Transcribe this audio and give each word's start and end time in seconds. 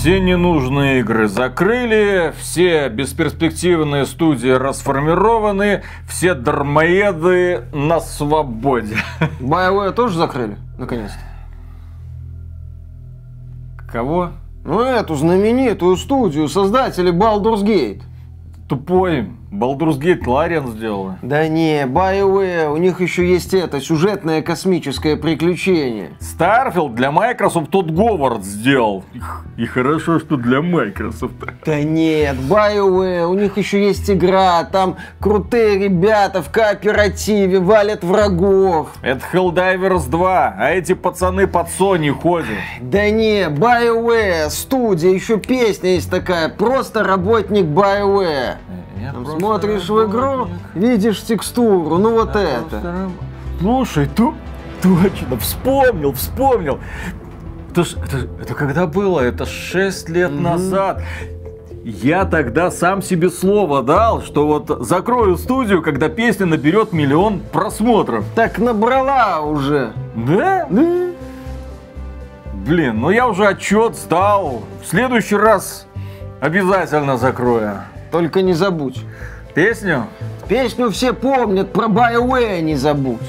Все 0.00 0.18
ненужные 0.18 1.00
игры 1.00 1.28
закрыли, 1.28 2.32
все 2.38 2.88
бесперспективные 2.88 4.06
студии 4.06 4.48
расформированы, 4.48 5.82
все 6.08 6.32
дармоеды 6.32 7.64
на 7.74 8.00
свободе. 8.00 8.96
BioWare 9.40 9.92
тоже 9.92 10.16
закрыли, 10.16 10.56
наконец-то. 10.78 11.20
Кого? 13.92 14.30
Ну, 14.64 14.80
эту 14.80 15.16
знаменитую 15.16 15.98
студию, 15.98 16.48
создатели 16.48 17.12
Baldur's 17.12 17.62
Gate. 17.62 18.00
Тупой. 18.70 19.28
Baldur's 19.52 19.98
Gate 19.98 20.28
Лариан 20.28 20.68
сделала. 20.68 21.18
Да 21.22 21.48
не, 21.48 21.82
BioWare, 21.82 22.72
у 22.72 22.76
них 22.76 23.00
еще 23.00 23.28
есть 23.28 23.52
это, 23.52 23.80
сюжетное 23.80 24.42
космическое 24.42 25.16
приключение. 25.16 26.10
Starfield 26.20 26.94
для 26.94 27.10
Microsoft 27.10 27.70
тот 27.70 27.90
Говард 27.90 28.44
сделал. 28.44 29.04
И 29.56 29.66
хорошо, 29.66 30.20
что 30.20 30.36
для 30.36 30.62
Microsoft. 30.62 31.34
Да 31.66 31.82
нет, 31.82 32.36
BioWare, 32.36 33.26
у 33.26 33.34
них 33.34 33.56
еще 33.58 33.84
есть 33.84 34.08
игра, 34.08 34.62
там 34.64 34.96
крутые 35.18 35.78
ребята 35.78 36.42
в 36.42 36.50
кооперативе 36.50 37.58
валят 37.58 38.04
врагов. 38.04 38.90
Это 39.02 39.20
Helldivers 39.32 40.08
2, 40.08 40.54
а 40.56 40.70
эти 40.70 40.94
пацаны 40.94 41.48
под 41.48 41.66
Sony 41.66 42.10
ходят. 42.10 42.46
Да 42.80 43.10
не, 43.10 43.48
BioWare, 43.48 44.48
студия, 44.48 45.10
еще 45.10 45.40
песня 45.40 45.90
есть 45.94 46.08
такая, 46.08 46.50
просто 46.50 47.02
работник 47.02 47.64
BioWare. 47.64 48.58
Я 49.00 49.12
Там 49.12 49.24
просто 49.24 49.39
смотришь 49.40 49.88
в 49.88 50.06
игру, 50.06 50.48
видишь 50.74 51.22
текстуру, 51.22 51.98
ну 51.98 52.12
вот 52.12 52.36
это. 52.36 53.08
Слушай, 53.60 54.06
ту... 54.14 54.34
точно, 54.82 55.36
вспомнил, 55.38 56.12
вспомнил. 56.12 56.78
Это, 57.70 57.84
ж- 57.84 57.96
это, 57.96 58.28
это 58.42 58.54
когда 58.54 58.86
было? 58.86 59.20
Это 59.20 59.46
6 59.46 60.08
лет 60.08 60.32
назад. 60.32 61.02
Я 61.84 62.24
тогда 62.26 62.70
сам 62.70 63.00
себе 63.00 63.30
слово 63.30 63.82
дал, 63.82 64.22
что 64.22 64.46
вот 64.46 64.84
закрою 64.86 65.36
студию, 65.38 65.82
когда 65.82 66.08
песня 66.08 66.46
наберет 66.46 66.92
миллион 66.92 67.40
просмотров. 67.52 68.24
Так 68.34 68.58
набрала 68.58 69.40
уже. 69.40 69.92
Да? 70.14 70.66
Да? 70.68 71.06
Блин, 72.66 73.00
ну 73.00 73.10
я 73.10 73.26
уже 73.26 73.46
отчет 73.46 73.96
сдал. 73.96 74.62
В 74.82 74.86
следующий 74.86 75.36
раз 75.36 75.86
обязательно 76.40 77.16
закрою. 77.16 77.78
Только 78.12 78.42
не 78.42 78.52
забудь. 78.52 79.02
Песню? 79.60 80.06
Песню 80.48 80.90
все 80.90 81.12
помнят, 81.12 81.70
про 81.70 81.88
BioWare 81.88 82.62
не 82.62 82.76
забудь. 82.76 83.20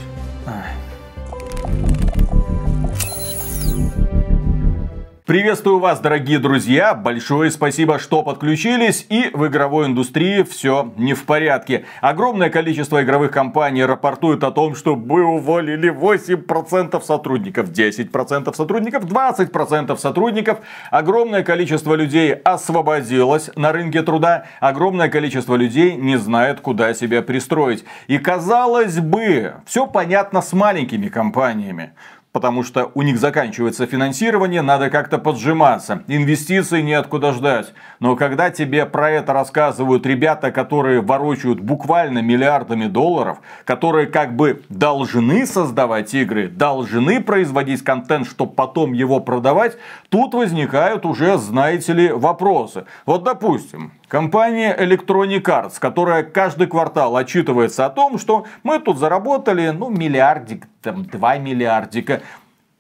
Приветствую 5.32 5.80
вас, 5.80 6.02
дорогие 6.02 6.40
друзья! 6.40 6.94
Большое 6.94 7.52
спасибо, 7.52 8.00
что 8.00 8.22
подключились. 8.22 9.06
И 9.08 9.30
в 9.32 9.48
игровой 9.48 9.86
индустрии 9.86 10.44
все 10.44 10.92
не 10.98 11.14
в 11.14 11.24
порядке. 11.24 11.86
Огромное 12.02 12.50
количество 12.50 13.02
игровых 13.02 13.32
компаний 13.32 13.86
рапортует 13.86 14.44
о 14.44 14.52
том, 14.52 14.76
что 14.76 14.98
мы 14.98 15.24
уволили 15.24 15.90
8% 15.90 17.02
сотрудников, 17.02 17.70
10% 17.70 18.54
сотрудников, 18.54 19.06
20% 19.06 19.96
сотрудников. 19.96 20.60
Огромное 20.90 21.44
количество 21.44 21.96
людей 21.96 22.34
освободилось 22.34 23.52
на 23.56 23.72
рынке 23.72 24.02
труда. 24.02 24.48
Огромное 24.60 25.08
количество 25.08 25.56
людей 25.56 25.96
не 25.96 26.18
знает, 26.18 26.60
куда 26.60 26.94
себя 26.94 27.22
пристроить. 27.22 27.86
И 28.08 28.18
казалось 28.18 29.00
бы, 29.00 29.54
все 29.66 29.88
понятно 29.88 30.42
с 30.42 30.52
маленькими 30.52 31.08
компаниями 31.08 31.94
потому 32.32 32.64
что 32.64 32.92
у 32.94 33.02
них 33.02 33.20
заканчивается 33.20 33.86
финансирование, 33.86 34.62
надо 34.62 34.90
как-то 34.90 35.18
поджиматься. 35.18 36.04
Инвестиций 36.08 36.82
неоткуда 36.82 37.34
ждать. 37.34 37.74
Но 38.00 38.16
когда 38.16 38.50
тебе 38.50 38.86
про 38.86 39.12
это 39.12 39.34
рассказывают 39.34 40.06
ребята, 40.06 40.52
которые 40.52 41.02
ворочают 41.02 41.60
буквально 41.60 42.20
миллиардами 42.20 42.86
долларов, 42.88 43.40
которые 43.66 44.08
как 44.08 44.36
бы 44.36 44.62
должны 44.70 45.46
создавать 45.46 46.14
игры, 46.14 46.48
должны 46.48 47.22
производить 47.22 47.84
контент, 47.84 48.28
чтобы 48.28 48.54
потом 48.54 48.94
его 48.94 49.20
продавать, 49.20 49.78
тут 50.10 50.34
возникают 50.34 51.06
уже, 51.06 51.38
знаете 51.38 51.94
ли, 51.94 52.12
вопросы. 52.12 52.86
Вот, 53.06 53.24
допустим, 53.24 53.92
Компания 54.12 54.76
Electronic 54.78 55.44
Arts, 55.44 55.76
которая 55.80 56.24
каждый 56.24 56.68
квартал 56.68 57.16
отчитывается 57.16 57.86
о 57.86 57.90
том, 57.90 58.20
что 58.20 58.46
мы 58.62 58.78
тут 58.80 58.98
заработали, 58.98 59.70
ну, 59.70 59.90
миллиардик, 59.90 60.68
там, 60.82 61.06
два 61.06 61.38
миллиардика. 61.38 62.21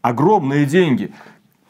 Огромные 0.01 0.65
деньги. 0.65 1.13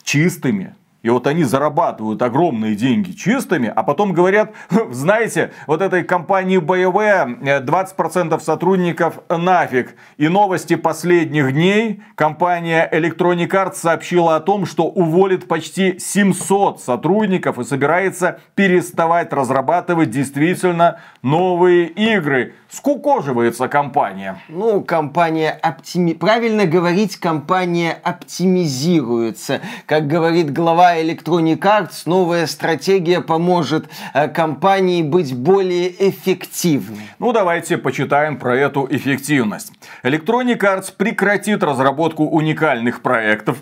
Чистыми. 0.03 0.75
И 1.03 1.09
вот 1.09 1.25
они 1.25 1.43
зарабатывают 1.43 2.21
огромные 2.21 2.75
деньги 2.75 3.11
чистыми, 3.11 3.71
а 3.75 3.81
потом 3.81 4.13
говорят, 4.13 4.53
знаете, 4.91 5.51
вот 5.65 5.81
этой 5.81 6.03
компании 6.03 6.59
э, 6.59 7.59
20% 7.59 8.39
сотрудников 8.39 9.19
нафиг. 9.27 9.95
И 10.17 10.27
новости 10.27 10.75
последних 10.75 11.53
дней, 11.53 12.03
компания 12.13 12.87
Electronic 12.91 13.49
Arts 13.49 13.75
сообщила 13.75 14.35
о 14.35 14.39
том, 14.41 14.67
что 14.67 14.83
уволит 14.83 15.47
почти 15.47 15.97
700 15.97 16.79
сотрудников 16.79 17.57
и 17.57 17.63
собирается 17.63 18.39
переставать 18.53 19.33
разрабатывать 19.33 20.11
действительно 20.11 20.99
новые 21.23 21.87
игры. 21.87 22.53
Скукоживается 22.71 23.67
компания. 23.67 24.41
Ну, 24.47 24.81
компания 24.81 25.51
оптими... 25.61 26.13
Правильно 26.13 26.65
говорить, 26.65 27.17
компания 27.17 27.91
оптимизируется. 28.01 29.59
Как 29.85 30.07
говорит 30.07 30.53
глава 30.53 30.95
Electronic 30.95 31.59
Arts, 31.59 32.03
новая 32.05 32.47
стратегия 32.47 33.19
поможет 33.19 33.89
э, 34.13 34.29
компании 34.29 35.03
быть 35.03 35.35
более 35.35 36.09
эффективной. 36.09 37.09
Ну, 37.19 37.33
давайте 37.33 37.77
почитаем 37.77 38.37
про 38.37 38.55
эту 38.55 38.87
эффективность. 38.89 39.73
Electronic 40.03 40.59
Arts 40.59 40.93
прекратит 40.95 41.63
разработку 41.63 42.23
уникальных 42.23 43.01
проектов, 43.01 43.57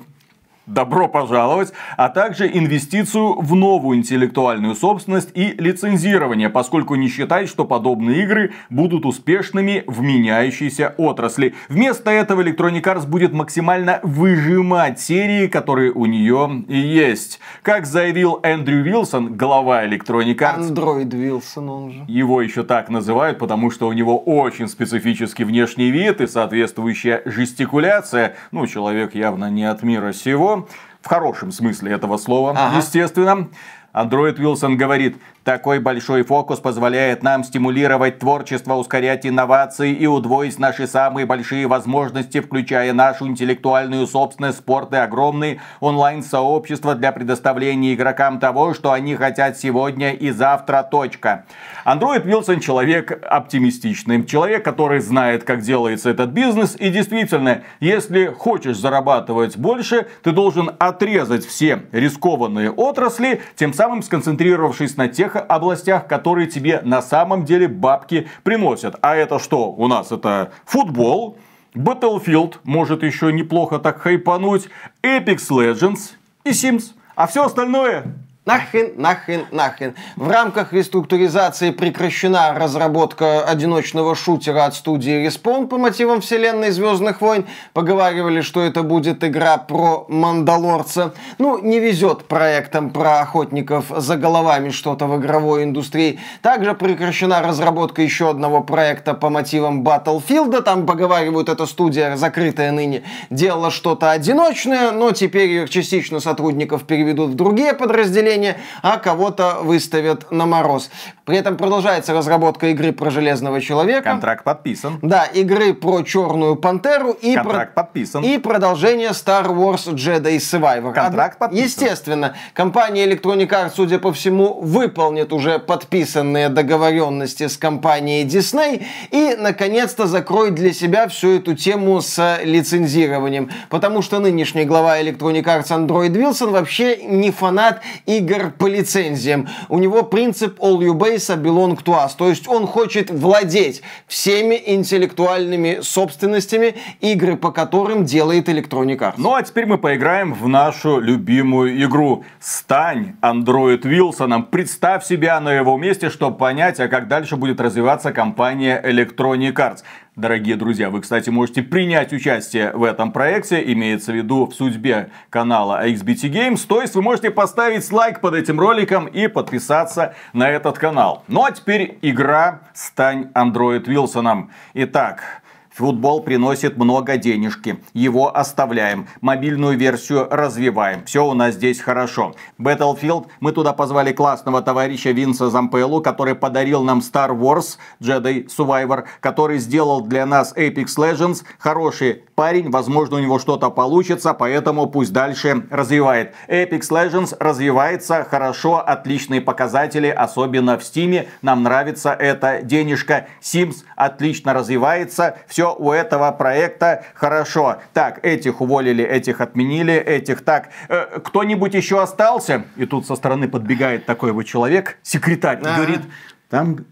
добро 0.69 1.07
пожаловать, 1.07 1.73
а 1.97 2.09
также 2.09 2.47
инвестицию 2.47 3.39
в 3.39 3.55
новую 3.55 3.97
интеллектуальную 3.97 4.75
собственность 4.75 5.31
и 5.33 5.53
лицензирование, 5.57 6.49
поскольку 6.49 6.95
не 6.95 7.09
считает, 7.09 7.49
что 7.49 7.65
подобные 7.65 8.23
игры 8.23 8.51
будут 8.69 9.05
успешными 9.05 9.83
в 9.87 10.01
меняющейся 10.01 10.93
отрасли. 10.97 11.55
Вместо 11.67 12.11
этого 12.11 12.41
Electronic 12.41 12.83
Arts 12.83 13.07
будет 13.07 13.33
максимально 13.33 13.99
выжимать 14.03 14.99
серии, 14.99 15.47
которые 15.47 15.91
у 15.91 16.05
нее 16.05 16.63
есть. 16.67 17.39
Как 17.63 17.85
заявил 17.85 18.39
Эндрю 18.43 18.83
Вилсон, 18.83 19.35
глава 19.35 19.85
Electronic 19.85 20.37
Arts, 20.37 20.67
Андроид 20.67 21.13
Вилсон, 21.13 21.69
он 21.69 21.91
же. 21.91 22.05
его 22.07 22.41
еще 22.41 22.63
так 22.63 22.89
называют, 22.89 23.39
потому 23.39 23.71
что 23.71 23.87
у 23.87 23.93
него 23.93 24.19
очень 24.19 24.67
специфический 24.67 25.43
внешний 25.43 25.89
вид 25.89 26.21
и 26.21 26.27
соответствующая 26.27 27.21
жестикуляция. 27.25 28.35
Ну, 28.51 28.67
человек 28.67 29.15
явно 29.15 29.49
не 29.49 29.65
от 29.65 29.83
мира 29.83 30.13
сего. 30.13 30.58
В 31.01 31.07
хорошем 31.07 31.51
смысле 31.51 31.91
этого 31.93 32.17
слова, 32.17 32.51
Ага. 32.57 32.77
естественно. 32.77 33.49
Андроид 33.91 34.37
Вилсон 34.37 34.77
говорит, 34.77 35.17
такой 35.49 35.79
большой 35.79 36.21
фокус 36.21 36.59
позволяет 36.59 37.23
нам 37.23 37.43
стимулировать 37.43 38.19
творчество, 38.19 38.75
ускорять 38.75 39.25
инновации 39.25 39.91
и 39.91 40.05
удвоить 40.05 40.59
наши 40.59 40.85
самые 40.85 41.25
большие 41.25 41.65
возможности, 41.65 42.39
включая 42.39 42.93
нашу 42.93 43.25
интеллектуальную 43.25 44.05
собственность, 44.05 44.59
спорт 44.59 44.93
и 44.93 44.97
огромные 44.97 45.59
онлайн-сообщества 45.79 46.93
для 46.93 47.11
предоставления 47.11 47.95
игрокам 47.95 48.39
того, 48.39 48.75
что 48.75 48.91
они 48.91 49.15
хотят 49.15 49.57
сегодня 49.57 50.13
и 50.13 50.29
завтра. 50.29 50.83
Точка. 50.83 51.45
Андроид 51.83 52.25
Вилсон 52.25 52.59
человек 52.59 53.11
оптимистичный, 53.27 54.23
человек, 54.25 54.63
который 54.63 54.99
знает, 54.99 55.45
как 55.45 55.61
делается 55.61 56.11
этот 56.11 56.29
бизнес. 56.29 56.75
И 56.77 56.91
действительно, 56.91 57.63
если 57.79 58.27
хочешь 58.27 58.77
зарабатывать 58.77 59.57
больше, 59.57 60.05
ты 60.21 60.31
должен 60.31 60.69
отрезать 60.77 61.43
все 61.43 61.81
рискованные 61.91 62.69
отрасли, 62.69 63.41
тем 63.55 63.73
самым 63.73 64.03
сконцентрировавшись 64.03 64.95
на 64.95 65.07
тех 65.07 65.38
областях, 65.39 66.07
которые 66.07 66.47
тебе 66.47 66.81
на 66.83 67.01
самом 67.01 67.45
деле 67.45 67.67
бабки 67.67 68.27
приносят. 68.43 68.95
А 69.01 69.15
это 69.15 69.39
что? 69.39 69.71
У 69.71 69.87
нас 69.87 70.11
это 70.11 70.51
футбол, 70.65 71.37
Battlefield 71.73 72.55
может 72.63 73.03
еще 73.03 73.31
неплохо 73.31 73.79
так 73.79 74.01
хайпануть, 74.01 74.69
Apex 75.03 75.49
Legends 75.49 76.11
и 76.43 76.49
Sims. 76.49 76.93
А 77.15 77.27
все 77.27 77.45
остальное 77.45 78.15
Нахрен, 78.49 78.93
нахрен, 78.97 79.45
нахрен. 79.51 79.93
В 80.15 80.27
рамках 80.27 80.73
реструктуризации 80.73 81.69
прекращена 81.69 82.55
разработка 82.55 83.43
одиночного 83.43 84.15
шутера 84.15 84.65
от 84.65 84.73
студии 84.73 85.27
Respawn 85.27 85.67
по 85.67 85.77
мотивам 85.77 86.19
вселенной 86.19 86.71
Звездных 86.71 87.21
войн. 87.21 87.45
Поговаривали, 87.73 88.41
что 88.41 88.63
это 88.63 88.81
будет 88.81 89.23
игра 89.23 89.57
про 89.57 90.07
Мандалорца. 90.09 91.13
Ну, 91.37 91.59
не 91.61 91.79
везет 91.79 92.25
проектам 92.25 92.89
про 92.89 93.19
охотников 93.19 93.85
за 93.95 94.17
головами 94.17 94.71
что-то 94.71 95.05
в 95.05 95.19
игровой 95.19 95.63
индустрии. 95.63 96.19
Также 96.41 96.73
прекращена 96.73 97.43
разработка 97.43 98.01
еще 98.01 98.31
одного 98.31 98.61
проекта 98.61 99.13
по 99.13 99.29
мотивам 99.29 99.83
Battlefield. 99.83 100.63
Там 100.63 100.87
поговаривают, 100.87 101.49
эта 101.49 101.67
студия, 101.67 102.15
закрытая 102.15 102.71
ныне, 102.71 103.03
делала 103.29 103.69
что-то 103.69 104.09
одиночное, 104.09 104.89
но 104.89 105.11
теперь 105.11 105.51
их 105.51 105.69
частично 105.69 106.19
сотрудников 106.19 106.85
переведут 106.85 107.29
в 107.29 107.35
другие 107.35 107.75
подразделения 107.75 108.38
поколения, 108.39 108.57
а 108.81 108.97
кого-то 108.97 109.59
выставят 109.61 110.31
на 110.31 110.45
мороз. 110.45 110.89
При 111.25 111.37
этом 111.37 111.57
продолжается 111.57 112.13
разработка 112.13 112.67
игры 112.67 112.91
про 112.91 113.11
Железного 113.11 113.61
Человека. 113.61 114.09
Контракт 114.09 114.43
подписан. 114.43 114.97
Да, 115.01 115.25
игры 115.25 115.73
про 115.73 116.01
Черную 116.01 116.55
Пантеру 116.55 117.11
и, 117.11 117.35
Контракт 117.35 117.73
про... 117.75 117.83
подписан. 117.83 118.23
и 118.23 118.37
продолжение 118.39 119.09
Star 119.09 119.45
Wars 119.45 119.93
Jedi 119.93 120.37
Survivor. 120.37 120.91
Контракт 120.93 121.35
Од- 121.35 121.39
подписан. 121.39 121.65
Естественно, 121.65 122.35
компания 122.53 123.05
Electronic 123.05 123.49
Arts, 123.49 123.73
судя 123.75 123.99
по 123.99 124.11
всему, 124.11 124.59
выполнит 124.59 125.31
уже 125.31 125.59
подписанные 125.59 126.49
договоренности 126.49 127.47
с 127.47 127.57
компанией 127.57 128.25
Disney 128.25 128.83
и, 129.11 129.35
наконец-то, 129.37 130.07
закроет 130.07 130.55
для 130.55 130.73
себя 130.73 131.07
всю 131.07 131.35
эту 131.37 131.55
тему 131.55 132.01
с 132.01 132.39
лицензированием. 132.43 133.51
Потому 133.69 134.01
что 134.01 134.19
нынешний 134.19 134.65
глава 134.65 134.99
Electronic 134.99 135.43
Arts 135.43 135.67
Android 135.67 136.13
Wilson 136.13 136.49
вообще 136.49 136.97
не 137.03 137.29
фанат 137.29 137.81
игр 138.19 138.51
по 138.57 138.67
лицензиям. 138.67 139.47
У 139.69 139.79
него 139.79 140.03
принцип 140.03 140.59
all 140.59 140.79
you 140.79 140.93
base 140.93 141.35
belong 141.41 141.81
to 141.83 141.93
us. 141.93 142.11
То 142.17 142.29
есть 142.29 142.47
он 142.47 142.67
хочет 142.67 143.09
владеть 143.09 143.81
всеми 144.07 144.61
интеллектуальными 144.65 145.79
собственностями, 145.81 146.75
игры 147.01 147.37
по 147.37 147.51
которым 147.51 148.05
делает 148.05 148.49
Electronic 148.49 148.99
Arts. 148.99 149.13
Ну 149.17 149.33
а 149.33 149.41
теперь 149.41 149.65
мы 149.65 149.77
поиграем 149.77 150.33
в 150.33 150.47
нашу 150.47 150.99
любимую 150.99 151.83
игру. 151.83 152.23
Стань 152.39 153.15
Андроид 153.21 153.85
Вилсоном. 153.85 154.43
Представь 154.43 155.05
себя 155.05 155.39
на 155.39 155.53
его 155.53 155.77
месте, 155.77 156.09
чтобы 156.09 156.37
понять, 156.37 156.79
а 156.79 156.87
как 156.87 157.07
дальше 157.07 157.35
будет 157.35 157.61
развиваться 157.61 158.11
компания 158.11 158.81
Electronic 158.85 159.53
Arts. 159.53 159.83
Дорогие 160.19 160.57
друзья, 160.57 160.89
вы, 160.89 160.99
кстати, 160.99 161.29
можете 161.29 161.63
принять 161.63 162.11
участие 162.11 162.73
в 162.73 162.83
этом 162.83 163.13
проекте, 163.13 163.63
имеется 163.71 164.11
в 164.11 164.15
виду 164.15 164.47
в 164.47 164.53
судьбе 164.53 165.11
канала 165.29 165.87
XBT 165.87 166.29
Games, 166.29 166.67
то 166.67 166.81
есть 166.81 166.93
вы 166.95 167.01
можете 167.01 167.31
поставить 167.31 167.89
лайк 167.89 168.19
под 168.19 168.33
этим 168.33 168.59
роликом 168.59 169.05
и 169.05 169.29
подписаться 169.29 170.15
на 170.33 170.49
этот 170.49 170.77
канал. 170.77 171.23
Ну 171.29 171.45
а 171.45 171.51
теперь 171.53 171.99
игра 172.01 172.63
«Стань 172.73 173.31
Андроид 173.33 173.87
Вилсоном». 173.87 174.51
Итак, 174.73 175.38
Футбол 175.79 176.21
приносит 176.21 176.75
много 176.75 177.15
денежки. 177.15 177.81
Его 177.93 178.35
оставляем. 178.35 179.07
Мобильную 179.21 179.77
версию 179.77 180.27
развиваем. 180.29 181.05
Все 181.05 181.25
у 181.25 181.33
нас 181.33 181.55
здесь 181.55 181.79
хорошо. 181.79 182.35
Battlefield. 182.59 183.27
Мы 183.39 183.53
туда 183.53 183.71
позвали 183.71 184.11
классного 184.11 184.61
товарища 184.61 185.11
Винса 185.11 185.49
Зампеллу, 185.49 186.01
который 186.01 186.35
подарил 186.35 186.83
нам 186.83 186.99
Star 186.99 187.29
Wars 187.29 187.77
Jedi 188.01 188.47
Survivor, 188.47 189.05
который 189.21 189.57
сделал 189.59 190.01
для 190.01 190.25
нас 190.25 190.53
Apex 190.53 190.97
Legends. 190.97 191.43
Хороший 191.59 192.23
парень. 192.35 192.69
Возможно, 192.69 193.15
у 193.15 193.19
него 193.19 193.39
что-то 193.39 193.69
получится, 193.69 194.33
поэтому 194.33 194.87
пусть 194.87 195.13
дальше 195.13 195.65
развивает. 195.69 196.33
Apex 196.49 196.89
Legends 196.89 197.37
развивается 197.39 198.27
хорошо. 198.29 198.85
Отличные 198.85 199.39
показатели, 199.39 200.07
особенно 200.07 200.77
в 200.77 200.81
Steam. 200.81 201.25
Нам 201.41 201.63
нравится 201.63 202.11
эта 202.11 202.63
денежка. 202.63 203.27
Sims 203.41 203.85
отлично 203.95 204.53
развивается. 204.53 205.37
Все 205.47 205.68
у 205.73 205.91
этого 205.91 206.31
проекта 206.31 207.03
хорошо. 207.13 207.77
Так, 207.93 208.25
этих 208.25 208.61
уволили, 208.61 209.03
этих 209.03 209.41
отменили, 209.41 209.93
этих 209.93 210.43
так. 210.43 210.69
Э, 210.87 211.19
кто-нибудь 211.23 211.73
еще 211.73 212.01
остался? 212.01 212.63
И 212.75 212.85
тут 212.85 213.05
со 213.07 213.15
стороны 213.15 213.47
подбегает 213.47 214.05
такой 214.05 214.31
вот 214.31 214.43
человек, 214.43 214.97
секретарь, 215.03 215.59
и 215.59 215.63
говорит, 215.63 216.01
там 216.49 216.85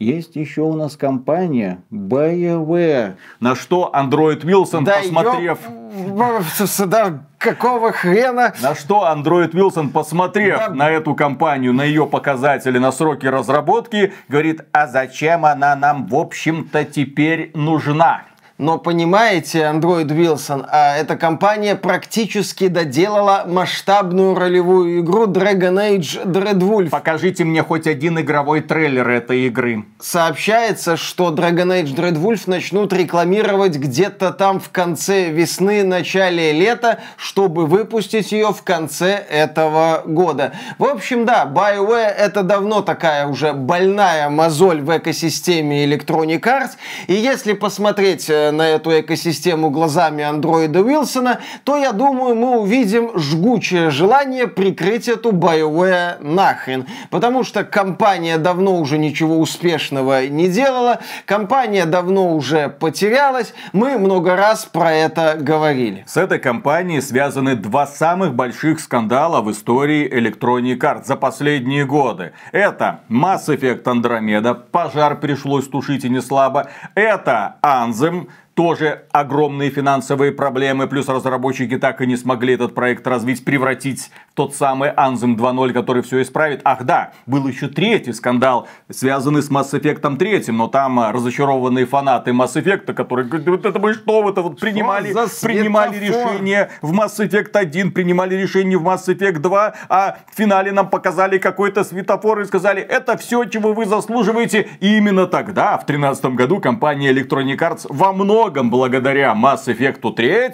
есть 0.00 0.34
еще 0.34 0.62
у 0.62 0.74
нас 0.74 0.96
компания 0.96 1.82
BioWare. 1.92 3.14
На 3.38 3.54
что 3.54 3.94
Андроид 3.94 4.42
Вилсон, 4.44 4.84
Да 4.84 4.98
посмотрев... 4.98 5.58
ё- 5.66 6.86
Да 6.86 7.24
какого 7.38 7.92
хрена? 7.92 8.54
На 8.62 8.74
что 8.74 9.04
Андроид 9.06 9.54
Вилсон, 9.54 9.90
посмотрев 9.90 10.58
Да. 10.58 10.70
на 10.70 10.90
эту 10.90 11.14
компанию, 11.14 11.72
на 11.72 11.82
ее 11.84 12.06
показатели, 12.06 12.78
на 12.78 12.92
сроки 12.92 13.26
разработки, 13.26 14.12
говорит, 14.28 14.62
а 14.72 14.86
зачем 14.86 15.44
она 15.44 15.76
нам, 15.76 16.06
в 16.06 16.14
общем-то, 16.16 16.84
теперь 16.84 17.50
нужна? 17.54 18.22
Но 18.60 18.76
понимаете, 18.76 19.60
Android 19.60 20.08
Wilson, 20.08 20.66
а 20.68 20.94
эта 20.94 21.16
компания 21.16 21.76
практически 21.76 22.68
доделала 22.68 23.44
масштабную 23.46 24.34
ролевую 24.34 25.00
игру 25.00 25.24
Dragon 25.28 25.96
Age 25.96 26.26
Dreadwolf. 26.26 26.90
Покажите 26.90 27.44
мне 27.44 27.62
хоть 27.62 27.86
один 27.86 28.20
игровой 28.20 28.60
трейлер 28.60 29.08
этой 29.08 29.46
игры. 29.46 29.86
Сообщается, 29.98 30.98
что 30.98 31.30
Dragon 31.30 31.68
Age 31.68 31.94
Dreadwolf 31.94 32.42
начнут 32.48 32.92
рекламировать 32.92 33.76
где-то 33.76 34.30
там 34.30 34.60
в 34.60 34.68
конце 34.68 35.30
весны, 35.30 35.82
начале 35.82 36.52
лета, 36.52 37.00
чтобы 37.16 37.64
выпустить 37.64 38.30
ее 38.30 38.52
в 38.52 38.62
конце 38.62 39.24
этого 39.30 40.02
года. 40.04 40.52
В 40.76 40.84
общем, 40.84 41.24
да, 41.24 41.50
BioWare 41.50 42.10
это 42.10 42.42
давно 42.42 42.82
такая 42.82 43.26
уже 43.26 43.54
больная 43.54 44.28
мозоль 44.28 44.82
в 44.82 44.94
экосистеме 44.94 45.86
Electronic 45.86 46.42
Arts. 46.42 46.72
И 47.06 47.14
если 47.14 47.54
посмотреть 47.54 48.28
э, 48.28 48.49
на 48.50 48.68
эту 48.68 48.98
экосистему 48.98 49.70
глазами 49.70 50.24
андроида 50.24 50.80
Уилсона, 50.80 51.40
то 51.64 51.76
я 51.76 51.92
думаю, 51.92 52.34
мы 52.34 52.58
увидим 52.58 53.18
жгучее 53.18 53.90
желание 53.90 54.46
прикрыть 54.46 55.08
эту 55.08 55.32
BioWare 55.32 56.22
нахрен. 56.22 56.86
Потому 57.10 57.44
что 57.44 57.64
компания 57.64 58.38
давно 58.38 58.76
уже 58.76 58.98
ничего 58.98 59.38
успешного 59.38 60.26
не 60.26 60.48
делала, 60.48 61.00
компания 61.26 61.86
давно 61.86 62.34
уже 62.34 62.68
потерялась, 62.68 63.54
мы 63.72 63.98
много 63.98 64.36
раз 64.36 64.64
про 64.64 64.92
это 64.92 65.36
говорили. 65.38 66.04
С 66.06 66.16
этой 66.16 66.38
компанией 66.38 67.00
связаны 67.00 67.56
два 67.56 67.86
самых 67.86 68.34
больших 68.34 68.80
скандала 68.80 69.40
в 69.40 69.50
истории 69.50 70.08
Electronic 70.08 70.78
Arts 70.78 71.04
за 71.04 71.16
последние 71.16 71.84
годы. 71.84 72.32
Это 72.52 73.00
Mass 73.08 73.48
Effect 73.48 73.84
Andromeda, 73.84 74.54
пожар 74.54 75.18
пришлось 75.18 75.68
тушить 75.68 76.04
и 76.04 76.08
не 76.08 76.20
слабо. 76.20 76.68
Это 76.94 77.56
Anthem, 77.62 78.28
тоже 78.60 79.06
огромные 79.10 79.70
финансовые 79.70 80.32
проблемы, 80.32 80.86
плюс 80.86 81.08
разработчики 81.08 81.78
так 81.78 82.02
и 82.02 82.06
не 82.06 82.14
смогли 82.14 82.52
этот 82.52 82.74
проект 82.74 83.06
развить, 83.06 83.42
превратить 83.42 84.10
тот 84.40 84.54
самый 84.54 84.88
Anthem 84.88 85.36
2.0, 85.36 85.74
который 85.74 86.02
все 86.02 86.22
исправит. 86.22 86.62
Ах 86.64 86.84
да, 86.84 87.12
был 87.26 87.46
еще 87.46 87.68
третий 87.68 88.14
скандал, 88.14 88.68
связанный 88.88 89.42
с 89.42 89.50
Mass 89.50 89.78
Effect 89.78 90.16
3, 90.16 90.44
но 90.50 90.66
там 90.66 90.98
а, 90.98 91.12
разочарованные 91.12 91.84
фанаты 91.84 92.30
Mass 92.30 92.54
Effect, 92.54 92.94
которые 92.94 93.28
говорят, 93.28 93.48
вот 93.48 93.66
это 93.66 93.78
вы 93.78 93.92
что, 93.92 94.22
вы-то 94.22 94.40
вот 94.40 94.58
принимали, 94.58 95.12
принимали 95.42 95.98
решение 95.98 96.70
в 96.80 96.98
Mass 96.98 97.18
Effect 97.18 97.50
1, 97.52 97.92
принимали 97.92 98.34
решение 98.34 98.78
в 98.78 98.82
Mass 98.88 99.08
Effect 99.08 99.40
2, 99.40 99.74
а 99.90 100.16
в 100.32 100.34
финале 100.34 100.72
нам 100.72 100.88
показали 100.88 101.36
какой-то 101.36 101.84
светофор 101.84 102.40
и 102.40 102.46
сказали, 102.46 102.80
это 102.80 103.18
все, 103.18 103.44
чего 103.44 103.74
вы 103.74 103.84
заслуживаете. 103.84 104.70
И 104.80 104.96
именно 104.96 105.26
тогда, 105.26 105.76
в 105.76 105.84
2013 105.84 106.24
году, 106.34 106.60
компания 106.60 107.12
Electronic 107.12 107.58
Arts 107.58 107.86
во 107.90 108.14
многом 108.14 108.70
благодаря 108.70 109.34
Mass 109.34 109.66
Effect 109.66 110.14
3 110.14 110.48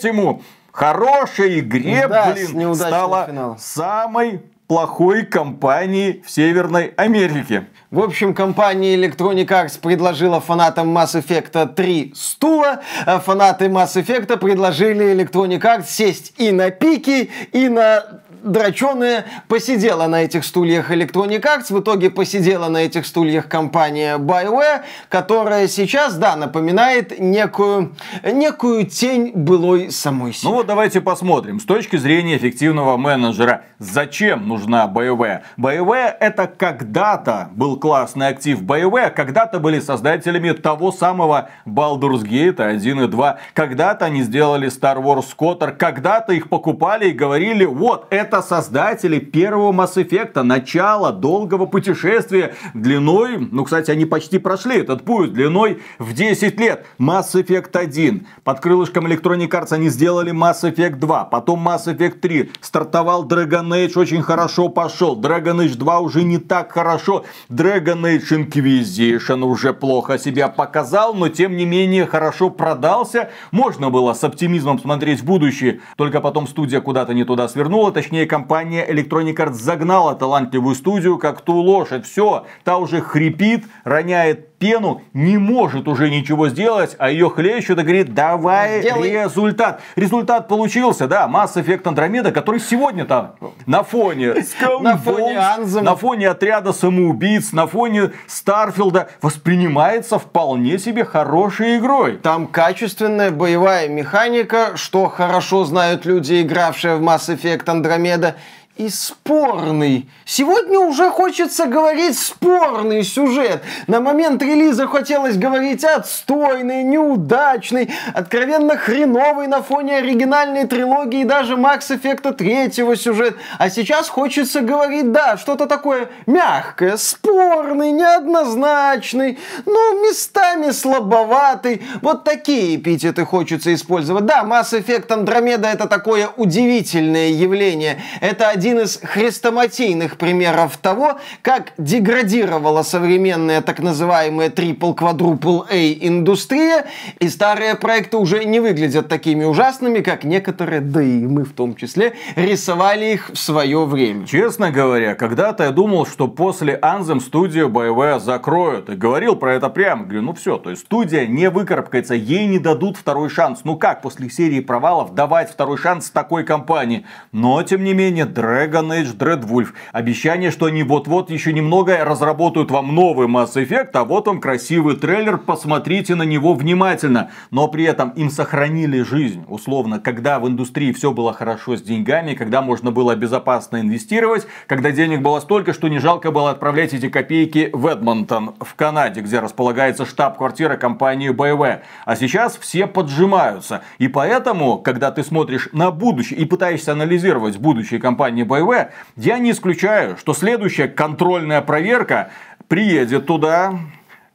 хорошей 0.76 1.61
игре, 1.61 2.06
Да, 2.06 2.33
блин, 2.33 2.75
стала 2.75 3.26
финалом. 3.26 3.59
самой 3.59 4.42
плохой 4.66 5.25
компанией 5.25 6.23
в 6.26 6.30
Северной 6.30 6.92
Америке. 6.97 7.66
В 7.90 8.00
общем, 8.00 8.35
компания 8.35 8.97
Electronic 8.97 9.47
Arts 9.47 9.80
предложила 9.80 10.40
фанатам 10.40 10.97
Mass 10.97 11.14
Effect 11.14 11.75
3 11.75 12.12
стула, 12.14 12.80
а 13.06 13.21
фанаты 13.21 13.66
Mass 13.66 13.95
Effect 13.95 14.37
предложили 14.37 15.14
Electronic 15.14 15.61
Arts 15.61 15.87
сесть 15.87 16.35
и 16.37 16.50
на 16.50 16.71
пики, 16.71 17.30
и 17.52 17.68
на 17.68 18.23
дроченые. 18.47 19.25
Посидела 19.49 20.07
на 20.07 20.23
этих 20.23 20.45
стульях 20.45 20.91
Electronic 20.91 21.43
Arts, 21.43 21.75
в 21.75 21.81
итоге 21.81 22.11
посидела 22.11 22.69
на 22.69 22.79
этих 22.79 23.07
стульях 23.07 23.49
компания 23.49 24.17
BioWare, 24.19 24.83
которая 25.09 25.69
сейчас, 25.69 26.17
да, 26.17 26.37
напоминает 26.37 27.19
некую, 27.19 27.95
некую 28.25 28.87
тень 28.87 29.33
былой 29.35 29.91
самой 29.91 30.33
себе. 30.33 30.49
Ну 30.49 30.57
вот 30.57 30.67
давайте 30.67 31.00
посмотрим. 31.00 31.61
С 31.61 31.65
точки 31.65 31.97
зрения 31.97 32.37
эффективного 32.37 32.97
менеджера, 32.97 33.62
зачем 33.79 34.49
нужна 34.49 34.91
BioWare? 34.93 35.43
BioWare 35.59 36.15
это 36.21 36.47
когда-то 36.47 37.50
был 37.53 37.79
классный 37.79 38.29
актив. 38.29 38.62
BioWare 38.62 39.11
когда-то 39.11 39.59
были 39.59 39.81
создателями 39.81 40.53
того 40.53 40.93
самого 40.93 41.50
Baldur's 41.67 42.23
Gate 42.23 42.61
1 42.61 43.00
и 43.00 43.07
2. 43.09 43.38
Когда-то 43.55 44.07
они 44.07 44.23
сделали 44.23 44.69
Star 44.69 45.03
Wars 45.03 45.25
Scotter. 45.37 45.73
Когда-то 45.73 46.33
их 46.33 46.49
покупали 46.49 47.11
и 47.11 47.12
говорили, 47.12 47.65
вот, 47.65 48.07
это 48.11 48.36
создатели 48.43 49.19
первого 49.19 49.73
Mass 49.73 49.95
Effect, 49.97 50.43
начало 50.43 51.12
долгого 51.12 51.66
путешествия 51.66 52.55
длиной, 52.75 53.49
ну, 53.50 53.64
кстати, 53.64 53.90
они 53.90 54.05
почти 54.05 54.38
прошли 54.38 54.78
этот 54.78 55.05
путь, 55.05 55.33
длиной 55.33 55.83
в 55.99 56.12
10 56.12 56.59
лет. 56.61 56.87
Mass 56.99 57.35
Effect 57.35 57.76
1. 57.76 58.26
Под 58.45 58.61
крылышком 58.61 59.07
Electronic 59.07 59.49
Arts 59.49 59.73
они 59.73 59.88
сделали 59.88 60.33
Mass 60.33 60.62
Effect 60.62 60.97
2, 60.97 61.25
потом 61.25 61.66
Mass 61.66 61.87
Effect 61.87 62.21
3. 62.21 62.50
Стартовал 62.61 63.26
Dragon 63.26 63.69
Age 63.69 63.99
очень 63.99 64.23
хорошо 64.23 64.69
пошел. 64.69 65.21
Dragon 65.21 65.64
Age 65.64 65.76
2 65.76 66.00
уже 66.00 66.23
не 66.23 66.38
так 66.38 66.73
хорошо. 66.73 67.25
Dragon 67.49 68.02
Age 68.02 68.47
Inquisition 68.47 69.43
уже 69.45 69.73
плохо 69.73 70.19
себя 70.19 70.49
показал, 70.49 71.14
но 71.14 71.28
тем 71.28 71.57
не 71.57 71.64
менее 71.64 72.07
хорошо 72.07 72.50
продался. 72.50 73.31
Можно 73.50 73.90
было 73.90 74.12
с 74.12 74.23
оптимизмом 74.25 74.78
смотреть 74.78 75.21
в 75.21 75.25
будущее. 75.25 75.81
Только 75.97 76.21
потом 76.21 76.47
студия 76.47 76.81
куда-то 76.81 77.14
не 77.14 77.25
туда 77.25 77.49
свернула. 77.49 77.93
Точнее, 77.93 78.25
компания 78.26 78.87
Electronic 78.88 79.37
Arts 79.37 79.54
загнала 79.54 80.14
талантливую 80.14 80.75
студию 80.75 81.18
как 81.18 81.40
ту 81.40 81.54
лошадь. 81.54 82.04
Все, 82.04 82.47
та 82.64 82.78
уже 82.78 83.00
хрипит, 83.00 83.64
роняет 83.85 84.56
пену, 84.59 85.03
не 85.13 85.39
может 85.39 85.89
уже 85.89 86.11
ничего 86.11 86.49
сделать, 86.49 86.97
а 86.99 87.11
ее 87.11 87.31
хлещут 87.31 87.79
и 87.79 87.83
говорит, 87.83 88.15
давай 88.15 88.81
Сделай. 88.81 89.25
результат. 89.25 89.81
Результат 89.97 90.49
получился, 90.49 91.07
да, 91.07 91.29
Mass 91.29 91.55
Effect 91.55 91.83
Andromeda, 91.83 92.33
который 92.33 92.61
сегодня-то 92.61 93.37
на 93.67 93.83
фоне 93.83 94.35
на 94.81 94.97
фоне, 94.97 95.41
на 95.83 95.97
фоне 95.97 96.29
отряда 96.29 96.73
самоубийц, 96.73 97.53
на 97.53 97.67
фоне 97.67 98.13
Старфилда 98.27 99.09
воспринимается 99.23 100.19
вполне 100.19 100.79
себе 100.79 101.05
хорошей 101.05 101.79
игрой. 101.79 102.17
Там 102.19 102.47
качественная 102.47 103.31
боевая 103.31 103.89
механика, 103.89 104.73
что 104.77 105.09
хорошо 105.09 105.65
знают 105.65 106.05
люди, 106.07 106.43
игравшие 106.43 106.97
в 106.97 107.03
Mass 107.03 107.29
Effect 107.29 107.65
Andromeda, 107.65 108.35
и 108.76 108.90
спорный. 108.90 110.09
Сегодня 110.26 110.78
уже 110.78 111.09
хочется 111.11 111.66
говорить 111.66 112.18
спорный 112.18 113.02
сюжет. 113.04 113.62
На 113.87 114.00
момент 114.00 114.42
релиза 114.42 114.87
хотелось 114.87 115.38
говорить 115.38 115.83
отстойный, 115.83 116.83
неудачный, 116.83 117.90
откровенно 118.12 118.76
хреновый 118.76 119.47
на 119.47 119.62
фоне 119.62 119.99
оригинальной 119.99 120.66
трилогии 120.66 121.21
и 121.21 121.25
даже 121.25 121.56
Макс 121.56 121.90
Эффекта 121.90 122.33
третьего 122.33 122.97
сюжет. 122.97 123.37
А 123.59 123.71
сейчас 123.71 124.09
хочется 124.09 124.61
говорить, 124.61 125.11
да, 125.11 125.38
что-то 125.38 125.66
такое 125.66 126.11
мягкое, 126.26 126.99
спорный, 126.99 127.92
неоднозначный, 127.92 129.38
ну, 129.64 130.06
местами 130.06 130.71
слабоватый. 130.71 131.83
Вот 132.02 132.25
такие 132.25 132.76
эпитеты 132.76 133.25
хочется 133.25 133.73
использовать. 133.73 134.26
Да, 134.26 134.45
Mass 134.45 134.73
Effect 134.73 135.09
Andromeda 135.09 135.66
это 135.66 135.87
такое 135.87 136.28
удивительное 136.37 137.28
явление. 137.28 138.02
Это 138.21 138.49
один 138.49 138.66
один 138.67 138.81
из 138.81 138.99
хрестоматийных 139.01 140.17
примеров 140.17 140.77
того, 140.79 141.21
как 141.43 141.73
деградировала 141.79 142.83
современная 142.83 143.61
так 143.61 143.79
называемая 143.79 144.51
triple-quadruple 144.51 145.67
A 145.71 146.07
индустрия, 146.09 146.87
и 147.21 147.29
старые 147.29 147.77
проекты 147.77 148.17
уже 148.17 148.45
не 148.45 148.59
выглядят 148.59 149.07
такими 149.07 149.45
ужасными, 149.45 150.01
как 150.01 150.25
некоторые, 150.25 150.81
да 150.81 151.01
и 151.01 151.27
мы 151.27 151.45
в 151.45 151.53
том 151.53 151.77
числе, 151.77 152.15
рисовали 152.35 153.13
их 153.13 153.31
в 153.33 153.39
свое 153.39 153.85
время. 153.85 154.27
Честно 154.27 154.73
говоря, 154.73 155.15
когда-то 155.15 155.63
я 155.63 155.71
думал, 155.71 156.05
что 156.05 156.27
после 156.27 156.77
Anthem 156.83 157.21
студию 157.21 157.69
BioWare 157.69 158.19
закроют. 158.19 158.91
И 158.91 158.97
говорил 158.97 159.37
про 159.37 159.55
это 159.55 159.69
прямо. 159.69 160.03
Говорю, 160.03 160.23
ну 160.23 160.35
все, 160.35 160.59
то 160.59 160.71
есть 160.71 160.83
студия 160.83 161.29
не 161.29 161.51
выкарабкается, 161.51 162.15
ей 162.15 162.47
не 162.47 162.59
дадут 162.59 162.97
второй 162.97 163.29
шанс. 163.29 163.61
Ну 163.63 163.77
как 163.77 164.03
после 164.03 164.29
серии 164.29 164.59
провалов 164.59 165.15
давать 165.15 165.53
второй 165.53 165.79
шанс 165.79 166.11
такой 166.11 166.43
компании? 166.43 167.07
Но, 167.31 167.63
тем 167.63 167.85
не 167.85 167.95
менее, 167.95 168.25
Dragon 168.57 168.89
Age 168.89 169.15
Dreadwolf. 169.19 169.75
Обещание, 169.93 170.51
что 170.51 170.67
они 170.67 170.83
вот-вот 170.83 171.31
еще 171.31 171.53
немного 171.53 172.03
разработают 172.03 172.71
вам 172.71 172.95
новый 172.95 173.29
Mass 173.29 173.55
Effect, 173.55 173.91
а 173.93 174.05
вот 174.05 174.29
он 174.29 174.41
красивый 174.41 174.97
трейлер, 174.97 175.37
посмотрите 175.37 176.15
на 176.15 176.23
него 176.23 176.55
внимательно. 176.55 177.31
Но 177.51 177.69
при 177.69 177.85
этом 177.85 178.11
им 178.11 178.31
сохранили 178.31 179.03
жизнь, 179.03 179.45
условно, 179.49 180.01
когда 180.01 180.41
в 180.41 180.49
индустрии 180.49 180.93
все 180.93 181.13
было 181.13 181.35
хорошо 181.35 181.77
с 181.77 181.83
деньгами, 181.83 182.33
когда 182.33 182.63
можно 182.63 182.91
было 182.91 183.15
безопасно 183.15 183.81
инвестировать, 183.81 184.47
когда 184.67 184.91
денег 184.91 185.21
было 185.21 185.41
столько, 185.41 185.75
что 185.75 185.89
не 185.89 185.99
жалко 185.99 186.31
было 186.31 186.51
отправлять 186.51 186.95
эти 186.95 187.11
копейки 187.11 187.69
в 187.75 187.87
Эдмонтон, 187.87 188.55
в 188.61 188.75
Канаде, 188.75 189.21
где 189.21 189.41
располагается 189.41 190.07
штаб-квартира 190.07 190.77
компании 190.77 191.31
BMW. 191.31 191.81
А 192.07 192.17
сейчас 192.17 192.57
все 192.57 192.87
поджимаются. 192.87 193.83
И 193.99 194.09
поэтому, 194.09 194.79
когда 194.79 195.11
ты 195.11 195.23
смотришь 195.23 195.69
на 195.73 195.91
будущее 195.91 196.39
и 196.39 196.47
пытаешься 196.47 196.93
анализировать 196.93 197.59
будущее 197.67 198.01
компании 198.01 198.46
БВ, 198.47 198.91
я 199.17 199.38
не 199.38 199.50
исключаю, 199.50 200.17
что 200.17 200.33
следующая 200.33 200.88
контрольная 200.88 201.61
проверка 201.61 202.31
приедет 202.69 203.26
туда, 203.26 203.75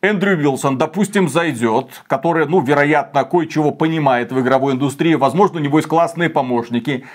Эндрю 0.02 0.36
Вилсон, 0.36 0.80
допустим, 0.80 1.30
зайдет, 1.30 2.04
который, 2.08 2.48
ну, 2.48 2.60
вероятно, 2.60 3.24
кое-чего 3.24 3.72
понимает 3.72 4.32
в 4.32 4.40
игровой 4.40 4.74
индустрии, 4.74 5.14
возможно, 5.14 5.60
у 5.60 5.64
него 5.64 5.78
есть 5.78 5.88
классные 5.88 6.30
помощники. 6.30 7.06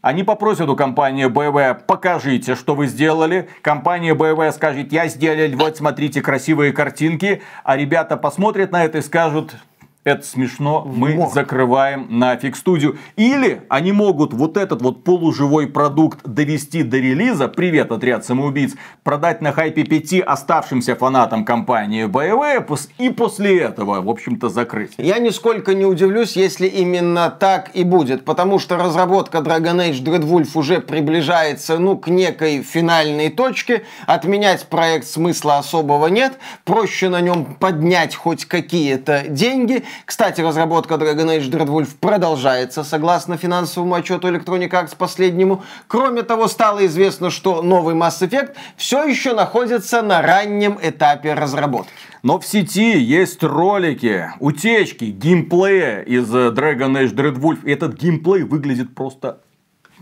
Они 0.00 0.24
попросят 0.24 0.68
у 0.68 0.74
компании 0.74 1.26
БВ, 1.26 1.84
покажите, 1.86 2.56
что 2.56 2.74
вы 2.74 2.86
сделали. 2.86 3.48
Компания 3.60 4.14
БВ 4.14 4.52
скажет, 4.54 4.92
я 4.92 5.08
сделал, 5.08 5.56
вот 5.58 5.76
смотрите, 5.76 6.22
красивые 6.22 6.72
картинки. 6.72 7.42
А 7.64 7.76
ребята 7.76 8.16
посмотрят 8.16 8.72
на 8.72 8.84
это 8.84 8.98
и 8.98 9.02
скажут, 9.02 9.54
это 10.04 10.26
смешно, 10.26 10.84
мы 10.84 11.14
Мог. 11.14 11.32
закрываем 11.32 12.06
нафиг 12.10 12.56
студию. 12.56 12.98
Или 13.16 13.62
они 13.68 13.92
могут 13.92 14.32
вот 14.32 14.56
этот 14.56 14.82
вот 14.82 15.04
полуживой 15.04 15.68
продукт 15.68 16.18
довести 16.24 16.82
до 16.82 16.98
релиза, 16.98 17.46
привет, 17.46 17.92
отряд 17.92 18.24
самоубийц, 18.24 18.74
продать 19.04 19.40
на 19.40 19.52
хайпе 19.52 19.84
5 19.84 20.22
оставшимся 20.26 20.96
фанатам 20.96 21.44
компании 21.44 22.06
BioWare 22.06 22.66
и 22.98 23.10
после 23.10 23.60
этого, 23.60 24.00
в 24.00 24.10
общем-то, 24.10 24.48
закрыть. 24.48 24.94
Я 24.98 25.18
нисколько 25.18 25.72
не 25.72 25.84
удивлюсь, 25.84 26.34
если 26.34 26.66
именно 26.66 27.30
так 27.30 27.70
и 27.74 27.84
будет, 27.84 28.24
потому 28.24 28.58
что 28.58 28.76
разработка 28.76 29.38
Dragon 29.38 29.88
Age 29.88 30.02
Dreadwolf 30.02 30.50
уже 30.54 30.80
приближается, 30.80 31.78
ну, 31.78 31.96
к 31.96 32.08
некой 32.08 32.62
финальной 32.62 33.30
точке. 33.30 33.84
Отменять 34.06 34.66
проект 34.66 35.06
смысла 35.06 35.58
особого 35.58 36.08
нет, 36.08 36.38
проще 36.64 37.08
на 37.08 37.20
нем 37.20 37.44
поднять 37.60 38.16
хоть 38.16 38.46
какие-то 38.46 39.26
деньги– 39.28 39.84
кстати, 40.04 40.40
разработка 40.40 40.94
Dragon 40.94 41.38
Age 41.38 41.50
Dreadwolf 41.50 41.88
продолжается, 42.00 42.84
согласно 42.84 43.36
финансовому 43.36 43.94
отчету 43.94 44.28
Electronic 44.28 44.70
Arts 44.70 44.96
последнему. 44.96 45.62
Кроме 45.88 46.22
того, 46.22 46.48
стало 46.48 46.84
известно, 46.86 47.30
что 47.30 47.62
новый 47.62 47.94
Mass 47.94 48.20
Effect 48.20 48.54
все 48.76 49.04
еще 49.04 49.34
находится 49.34 50.02
на 50.02 50.22
раннем 50.22 50.78
этапе 50.82 51.34
разработки. 51.34 51.92
Но 52.22 52.38
в 52.38 52.46
сети 52.46 52.98
есть 52.98 53.42
ролики, 53.42 54.30
утечки, 54.38 55.06
геймплея 55.06 56.02
из 56.02 56.32
Dragon 56.32 56.92
Age 56.92 57.14
Dreadwolf. 57.14 57.58
И 57.64 57.72
этот 57.72 57.94
геймплей 57.94 58.44
выглядит 58.44 58.94
просто 58.94 59.40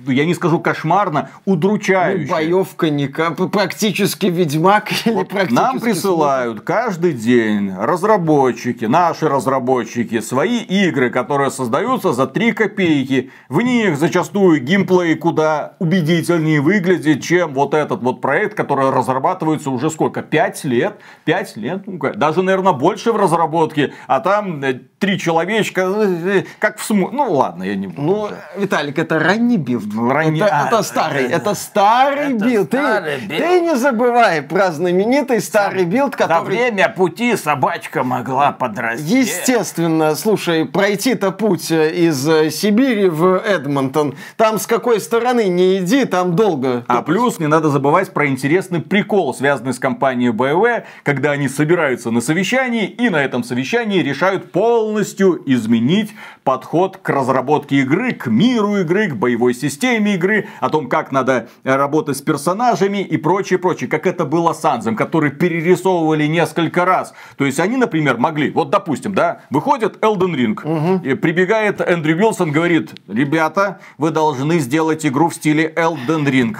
я 0.06 0.24
не 0.24 0.34
скажу 0.34 0.60
кошмарно, 0.60 1.30
удручающе. 1.44 2.26
Ну, 2.26 2.32
боевка 2.32 2.90
не 2.90 3.06
практически 3.06 4.26
Ведьмак 4.26 4.90
или 5.06 5.14
вот 5.14 5.28
практически... 5.28 5.54
Нам 5.54 5.80
присылают 5.80 6.60
каждый 6.62 7.12
день 7.12 7.72
разработчики, 7.76 8.84
наши 8.84 9.28
разработчики, 9.28 10.20
свои 10.20 10.58
игры, 10.58 11.10
которые 11.10 11.50
создаются 11.50 12.12
за 12.12 12.26
3 12.26 12.52
копейки. 12.52 13.30
В 13.48 13.60
них 13.60 13.96
зачастую 13.96 14.60
геймплей 14.62 15.14
куда 15.16 15.76
убедительнее 15.78 16.60
выглядит, 16.60 17.22
чем 17.22 17.54
вот 17.54 17.74
этот 17.74 18.02
вот 18.02 18.20
проект, 18.20 18.56
который 18.56 18.90
разрабатывается 18.90 19.70
уже 19.70 19.90
сколько? 19.90 20.22
5 20.22 20.64
лет? 20.64 21.00
5 21.24 21.56
лет? 21.56 21.82
Ну, 21.86 21.98
даже, 22.14 22.42
наверное, 22.42 22.72
больше 22.72 23.12
в 23.12 23.16
разработке. 23.16 23.92
А 24.06 24.20
там 24.20 24.62
э, 24.62 24.80
три 24.98 25.18
человечка, 25.18 25.82
э, 25.82 26.40
э, 26.40 26.44
как 26.58 26.78
в 26.78 26.84
сму... 26.84 27.10
Ну 27.10 27.32
ладно, 27.32 27.64
я 27.64 27.74
не 27.74 27.86
буду. 27.86 28.02
Ну, 28.02 28.28
Виталик, 28.56 28.98
это 28.98 29.18
ранний 29.18 29.56
build. 29.56 29.89
Ранний... 29.96 30.40
Это, 30.40 30.62
а, 30.62 30.66
это 30.66 30.82
старый, 30.82 31.24
это, 31.24 31.36
это 31.36 31.54
старый 31.54 32.34
это 32.34 32.44
build. 32.44 32.68
Старый 32.68 33.18
ты, 33.18 33.26
build. 33.26 33.42
ты 33.42 33.60
не 33.60 33.76
забывай 33.76 34.42
про 34.42 34.72
знаменитый 34.72 35.40
старый 35.40 35.84
build, 35.84 36.16
который... 36.16 36.56
За 36.56 36.62
время 36.62 36.88
пути 36.88 37.36
собачка 37.36 38.02
могла 38.02 38.52
подрасти. 38.52 39.18
Естественно, 39.18 40.14
слушай, 40.14 40.64
пройти-то 40.64 41.30
путь 41.30 41.70
э, 41.70 41.90
из 41.94 42.22
Сибири 42.54 43.08
в 43.08 43.38
Эдмонтон, 43.38 44.16
там 44.36 44.58
с 44.58 44.66
какой 44.66 45.00
стороны 45.00 45.48
не 45.48 45.78
иди, 45.78 46.04
там 46.04 46.34
долго. 46.34 46.84
А 46.88 47.02
плюс 47.02 47.38
не 47.38 47.46
надо 47.46 47.68
забывать 47.68 48.12
про 48.12 48.26
интересный 48.26 48.80
прикол, 48.80 49.34
связанный 49.34 49.72
с 49.72 49.78
компанией 49.78 50.30
BMW, 50.30 50.84
когда 51.04 51.32
они 51.32 51.48
собираются 51.48 52.10
на 52.10 52.20
совещании 52.20 52.86
и 52.86 53.08
на 53.08 53.22
этом 53.22 53.44
совещании 53.44 54.02
решают 54.02 54.50
пол 54.52 54.80
полностью 54.80 55.42
изменить 55.46 56.10
подход 56.44 56.96
к 56.96 57.08
разработке 57.08 57.80
игры, 57.80 58.12
к 58.12 58.28
миру 58.28 58.78
игры, 58.78 59.08
к 59.08 59.14
боевой 59.14 59.52
системе 59.52 59.79
игры, 59.86 60.48
о 60.60 60.70
том, 60.70 60.88
как 60.88 61.12
надо 61.12 61.48
работать 61.64 62.16
с 62.16 62.22
персонажами 62.22 62.98
и 62.98 63.16
прочее, 63.16 63.58
прочее. 63.58 63.88
Как 63.88 64.06
это 64.06 64.24
было 64.24 64.52
с 64.52 64.64
Анзем, 64.64 64.96
который 64.96 65.30
перерисовывали 65.30 66.26
несколько 66.26 66.84
раз. 66.84 67.14
То 67.36 67.44
есть 67.44 67.60
они, 67.60 67.76
например, 67.76 68.18
могли, 68.18 68.50
вот 68.50 68.70
допустим, 68.70 69.14
да, 69.14 69.42
выходит 69.50 69.96
Elden 70.02 70.34
Ring, 70.34 70.60
угу. 70.62 71.04
и 71.06 71.14
прибегает 71.14 71.80
Эндрю 71.80 72.16
Вилсон, 72.16 72.52
говорит, 72.52 72.92
ребята, 73.08 73.80
вы 73.98 74.10
должны 74.10 74.58
сделать 74.58 75.04
игру 75.06 75.28
в 75.28 75.34
стиле 75.34 75.72
Elden 75.76 76.24
Ring 76.26 76.56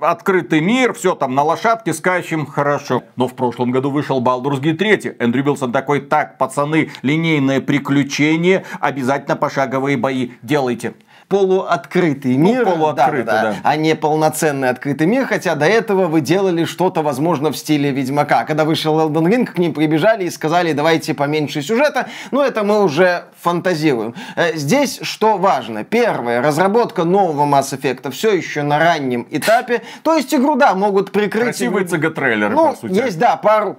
открытый 0.00 0.60
мир, 0.60 0.94
все 0.94 1.14
там 1.14 1.34
на 1.34 1.42
лошадке 1.42 1.92
скачем, 1.92 2.46
хорошо. 2.46 3.02
Но 3.16 3.28
в 3.28 3.34
прошлом 3.34 3.70
году 3.70 3.90
вышел 3.90 4.22
Baldur's 4.22 4.60
Gate 4.60 4.76
3. 4.76 5.16
Эндрю 5.18 5.44
Билсон 5.44 5.72
такой, 5.72 6.00
так, 6.00 6.38
пацаны, 6.38 6.90
линейное 7.02 7.60
приключение, 7.60 8.64
обязательно 8.80 9.36
пошаговые 9.36 9.96
бои 9.96 10.30
делайте. 10.42 10.94
Полуоткрытый 11.28 12.36
ну, 12.36 12.52
мир. 12.52 12.64
полуоткрытый, 12.64 13.24
да, 13.24 13.42
да, 13.42 13.50
да. 13.52 13.56
А 13.62 13.76
не 13.76 13.94
полноценный 13.94 14.68
открытый 14.68 15.06
мир, 15.06 15.26
хотя 15.26 15.54
до 15.54 15.66
этого 15.66 16.06
вы 16.06 16.20
делали 16.20 16.64
что-то, 16.64 17.02
возможно, 17.02 17.50
в 17.50 17.56
стиле 17.56 17.90
Ведьмака. 17.90 18.44
Когда 18.44 18.64
вышел 18.64 18.98
Elden 19.00 19.26
Ring, 19.28 19.46
к 19.46 19.58
ним 19.58 19.74
прибежали 19.74 20.24
и 20.24 20.30
сказали, 20.30 20.72
давайте 20.72 21.14
поменьше 21.14 21.62
сюжета, 21.62 22.08
но 22.30 22.44
это 22.44 22.64
мы 22.64 22.82
уже 22.82 23.24
фантазируем. 23.40 24.14
Э, 24.36 24.54
здесь 24.54 24.98
что 25.02 25.36
важно? 25.38 25.84
Первое, 25.84 26.42
разработка 26.42 27.04
нового 27.04 27.44
Mass 27.46 27.78
Effect 27.78 28.10
все 28.10 28.32
еще 28.34 28.62
на 28.62 28.78
раннем 28.78 29.26
этапе, 29.30 29.82
то 30.02 30.14
есть 30.14 30.34
игру, 30.34 30.56
да, 30.56 30.74
могут 30.74 31.12
прикрыть... 31.12 31.44
Красивые 31.44 31.86
CG-трейлеры, 31.86 32.54
ну, 32.54 32.70
по 32.70 32.76
сути. 32.76 32.92
есть, 32.92 33.18
да, 33.18 33.36
пару 33.36 33.76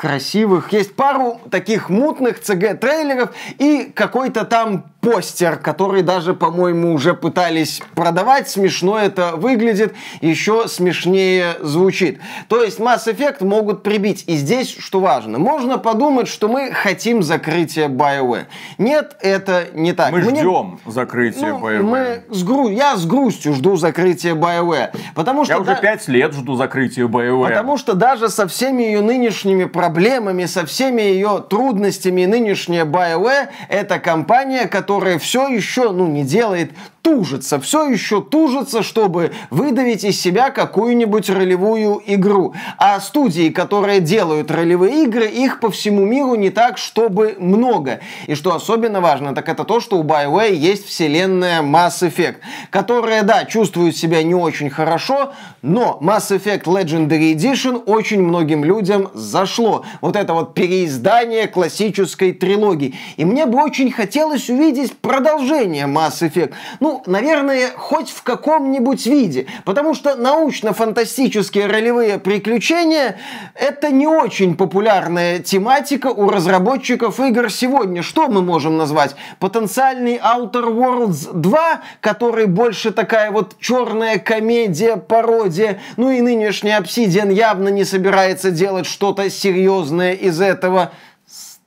красивых. 0.00 0.72
Есть 0.72 0.96
пару 0.96 1.42
таких 1.50 1.90
мутных 1.90 2.40
CG-трейлеров 2.40 3.32
и 3.58 3.92
какой-то 3.94 4.46
там 4.46 4.89
постер, 5.00 5.56
который 5.56 6.02
даже, 6.02 6.34
по-моему, 6.34 6.92
уже 6.92 7.14
пытались 7.14 7.80
продавать. 7.94 8.48
Смешно 8.48 8.98
это 8.98 9.32
выглядит, 9.36 9.94
еще 10.20 10.68
смешнее 10.68 11.56
звучит. 11.60 12.20
То 12.48 12.62
есть 12.62 12.78
Mass 12.78 13.06
Effect 13.06 13.44
могут 13.44 13.82
прибить. 13.82 14.24
И 14.26 14.36
здесь, 14.36 14.74
что 14.78 15.00
важно, 15.00 15.38
можно 15.38 15.78
подумать, 15.78 16.28
что 16.28 16.48
мы 16.48 16.72
хотим 16.72 17.22
закрытия 17.22 17.88
BioWare. 17.88 18.44
Нет, 18.78 19.16
это 19.20 19.68
не 19.72 19.92
так. 19.92 20.12
Мы 20.12 20.20
Мне... 20.20 20.40
ждем 20.40 20.80
закрытия 20.86 21.54
ну, 21.54 21.58
BioWare. 21.58 21.82
Мы 21.82 22.22
с 22.28 22.42
гру... 22.42 22.68
Я 22.68 22.96
с 22.96 23.06
грустью 23.06 23.54
жду 23.54 23.76
закрытия 23.76 24.34
BioWare. 24.34 24.96
Потому 25.14 25.44
что 25.44 25.54
я 25.54 25.60
уже 25.60 25.76
пять 25.80 26.06
да... 26.06 26.12
лет 26.12 26.34
жду 26.34 26.56
закрытия 26.56 27.06
BioWare. 27.06 27.48
Потому 27.48 27.78
что 27.78 27.94
даже 27.94 28.28
со 28.28 28.46
всеми 28.46 28.82
ее 28.82 29.00
нынешними 29.00 29.64
проблемами, 29.64 30.44
со 30.44 30.66
всеми 30.66 31.02
ее 31.02 31.42
трудностями, 31.48 32.26
нынешняя 32.26 32.84
BioWare 32.84 33.48
это 33.68 33.98
компания, 33.98 34.66
которая 34.66 34.89
которая 34.90 35.20
все 35.20 35.46
еще, 35.46 35.92
ну, 35.92 36.08
не 36.08 36.24
делает 36.24 36.72
тужится, 37.02 37.60
все 37.60 37.88
еще 37.88 38.20
тужится, 38.20 38.82
чтобы 38.82 39.32
выдавить 39.50 40.04
из 40.04 40.20
себя 40.20 40.50
какую-нибудь 40.50 41.30
ролевую 41.30 42.02
игру. 42.06 42.54
А 42.78 43.00
студии, 43.00 43.50
которые 43.50 44.00
делают 44.00 44.50
ролевые 44.50 45.04
игры, 45.04 45.26
их 45.26 45.60
по 45.60 45.70
всему 45.70 46.04
миру 46.04 46.34
не 46.34 46.50
так, 46.50 46.78
чтобы 46.78 47.36
много. 47.38 48.00
И 48.26 48.34
что 48.34 48.54
особенно 48.54 49.00
важно, 49.00 49.34
так 49.34 49.48
это 49.48 49.64
то, 49.64 49.80
что 49.80 49.98
у 49.98 50.04
BioWare 50.04 50.54
есть 50.54 50.86
вселенная 50.86 51.62
Mass 51.62 52.00
Effect, 52.02 52.36
которая, 52.70 53.22
да, 53.22 53.44
чувствует 53.44 53.96
себя 53.96 54.22
не 54.22 54.34
очень 54.34 54.70
хорошо, 54.70 55.32
но 55.62 55.98
Mass 56.02 56.30
Effect 56.30 56.64
Legendary 56.64 57.34
Edition 57.34 57.82
очень 57.86 58.22
многим 58.22 58.64
людям 58.64 59.10
зашло. 59.14 59.84
Вот 60.00 60.16
это 60.16 60.34
вот 60.34 60.54
переиздание 60.54 61.46
классической 61.46 62.32
трилогии. 62.32 62.94
И 63.16 63.24
мне 63.24 63.46
бы 63.46 63.62
очень 63.62 63.90
хотелось 63.90 64.48
увидеть 64.48 64.96
продолжение 64.98 65.86
Mass 65.86 66.20
Effect. 66.20 66.52
Ну, 66.80 66.99
наверное, 67.06 67.70
хоть 67.76 68.10
в 68.10 68.22
каком-нибудь 68.22 69.06
виде. 69.06 69.46
Потому 69.64 69.94
что 69.94 70.16
научно-фантастические 70.16 71.66
ролевые 71.66 72.18
приключения– 72.18 73.18
это 73.54 73.90
не 73.90 74.06
очень 74.06 74.56
популярная 74.56 75.38
тематика 75.38 76.08
у 76.08 76.28
разработчиков 76.28 77.20
игр 77.20 77.50
сегодня. 77.50 78.02
Что 78.02 78.28
мы 78.28 78.42
можем 78.42 78.76
назвать? 78.76 79.16
Потенциальный 79.38 80.16
Outer 80.16 80.72
Worlds 80.72 81.32
2, 81.32 81.80
который 82.00 82.46
больше 82.46 82.90
такая 82.90 83.30
вот 83.30 83.56
черная 83.60 84.18
комедия, 84.18 84.96
пародия. 84.96 85.80
Ну 85.96 86.10
и 86.10 86.20
нынешний 86.20 86.70
Obsidian 86.70 87.32
явно 87.32 87.68
не 87.68 87.84
собирается 87.84 88.50
делать 88.50 88.86
что-то 88.86 89.30
серьезное 89.30 90.12
из 90.12 90.40
этого. 90.40 90.92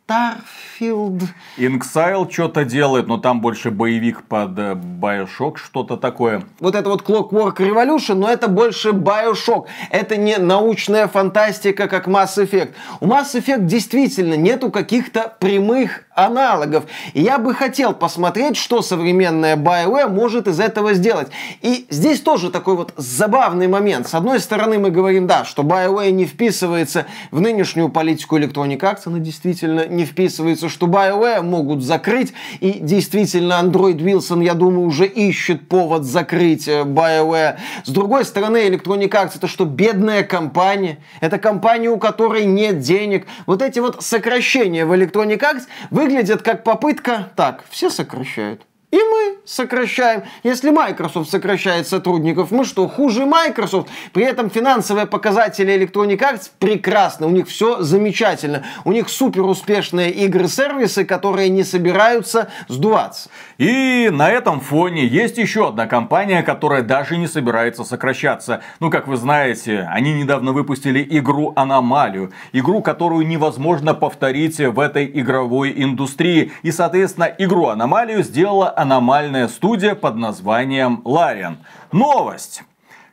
Starfield. 0.06 1.24
Inxile 1.58 2.30
что-то 2.30 2.66
делает, 2.66 3.08
но 3.08 3.18
там 3.18 3.40
больше 3.40 3.72
боевик 3.72 4.24
под 4.24 4.60
э, 4.60 4.74
Bioshock, 4.74 5.58
что-то 5.58 5.96
такое. 5.96 6.44
Вот 6.60 6.76
это 6.76 6.90
вот 6.90 7.04
Clockwork 7.04 7.58
Revolution, 7.58 8.16
но 8.16 8.30
это 8.30 8.50
больше 8.50 8.90
Bioshock. 8.90 9.68
Это 9.92 10.18
не 10.18 10.38
научная 10.38 11.08
фантастика, 11.08 11.88
как 11.88 12.08
Mass 12.08 12.38
Effect. 12.38 12.74
У 13.00 13.08
Mass 13.08 13.34
Effect 13.34 13.66
действительно 13.66 14.34
нету 14.34 14.72
каких-то 14.72 15.34
прямых 15.40 16.04
аналогов. 16.16 16.86
Я 17.14 17.38
бы 17.38 17.54
хотел 17.54 17.94
посмотреть, 17.94 18.58
что 18.58 18.82
современная 18.82 19.56
BioWare 19.56 20.10
может 20.10 20.48
из 20.48 20.60
этого 20.60 20.94
сделать. 20.94 21.30
И 21.62 21.86
здесь 21.90 22.22
тоже 22.22 22.52
такой 22.52 22.76
вот 22.76 22.94
забавный 22.98 23.68
момент. 23.68 24.08
С 24.08 24.14
одной 24.14 24.40
стороны, 24.40 24.80
мы 24.80 24.92
говорим, 24.92 25.28
да, 25.28 25.46
что 25.46 25.64
BioWare 25.64 26.12
не 26.12 26.26
вписывается 26.26 27.06
в 27.32 27.42
нынешнюю 27.42 27.90
политику 27.90 28.38
Electronic 28.38 28.80
Arts, 28.80 29.02
она 29.06 29.20
действительно 29.20 29.88
не 29.88 30.06
вписывается, 30.06 30.70
что 30.70 30.88
BioWare 30.88 31.42
могут 31.42 31.84
закрыть. 31.84 32.34
И 32.60 32.80
действительно, 32.80 33.60
Android 33.62 33.98
Wilson, 33.98 34.44
я 34.44 34.54
думаю, 34.54 34.88
уже 34.88 35.06
ищет 35.06 35.68
повод 35.68 36.04
закрыть 36.04 36.68
э, 36.68 36.84
BioWare. 36.84 37.58
С 37.84 37.90
другой 37.90 38.26
стороны, 38.26 38.58
Electronic 38.68 39.10
Arts 39.10 39.32
это 39.36 39.48
что, 39.48 39.66
бедная 39.66 40.24
компания? 40.24 41.00
Это 41.22 41.38
компания, 41.38 41.90
у 41.90 41.98
которой 41.98 42.46
нет 42.46 42.80
денег. 42.80 43.26
Вот 43.46 43.62
эти 43.62 43.80
вот 43.80 44.04
сокращения 44.04 44.86
в 44.86 44.94
Electronic 44.94 45.40
Arts 45.40 45.64
выглядят 46.04 46.42
как 46.42 46.64
попытка, 46.64 47.32
так, 47.36 47.64
все 47.70 47.90
сокращают. 47.90 48.62
И 48.94 48.96
мы 48.96 49.38
сокращаем. 49.44 50.22
Если 50.44 50.70
Microsoft 50.70 51.28
сокращает 51.28 51.88
сотрудников, 51.88 52.52
мы 52.52 52.64
что, 52.64 52.88
хуже 52.88 53.26
Microsoft? 53.26 53.90
При 54.12 54.24
этом 54.24 54.52
финансовые 54.52 55.08
показатели 55.08 55.74
Electronic 55.74 56.20
Arts 56.20 56.52
прекрасны. 56.60 57.26
У 57.26 57.32
них 57.32 57.48
все 57.48 57.82
замечательно. 57.82 58.64
У 58.86 58.92
них 58.92 59.10
супер 59.10 59.46
успешные 59.46 60.12
игры-сервисы, 60.12 61.06
которые 61.06 61.50
не 61.50 61.64
собираются 61.64 62.50
сдуваться. 62.68 63.32
И 63.58 64.12
на 64.14 64.30
этом 64.30 64.60
фоне 64.60 65.08
есть 65.08 65.40
еще 65.40 65.70
одна 65.70 65.88
компания, 65.88 66.44
которая 66.44 66.84
даже 66.84 67.18
не 67.18 67.26
собирается 67.26 67.84
сокращаться. 67.84 68.62
Ну, 68.80 68.92
как 68.92 69.08
вы 69.08 69.18
знаете, 69.18 69.90
они 69.92 70.14
недавно 70.14 70.52
выпустили 70.52 71.04
игру 71.18 71.52
Аномалию. 71.56 72.32
Игру, 72.52 72.84
которую 72.84 73.26
невозможно 73.26 73.96
повторить 73.96 74.60
в 74.60 74.80
этой 74.80 75.10
игровой 75.20 75.74
индустрии. 75.76 76.52
И, 76.62 76.72
соответственно, 76.72 77.34
игру 77.40 77.70
Аномалию 77.70 78.22
сделала 78.22 78.83
аномальная 78.84 79.48
студия 79.48 79.96
под 79.96 80.18
названием 80.18 81.02
Larian. 81.06 81.56
Новость! 81.92 82.64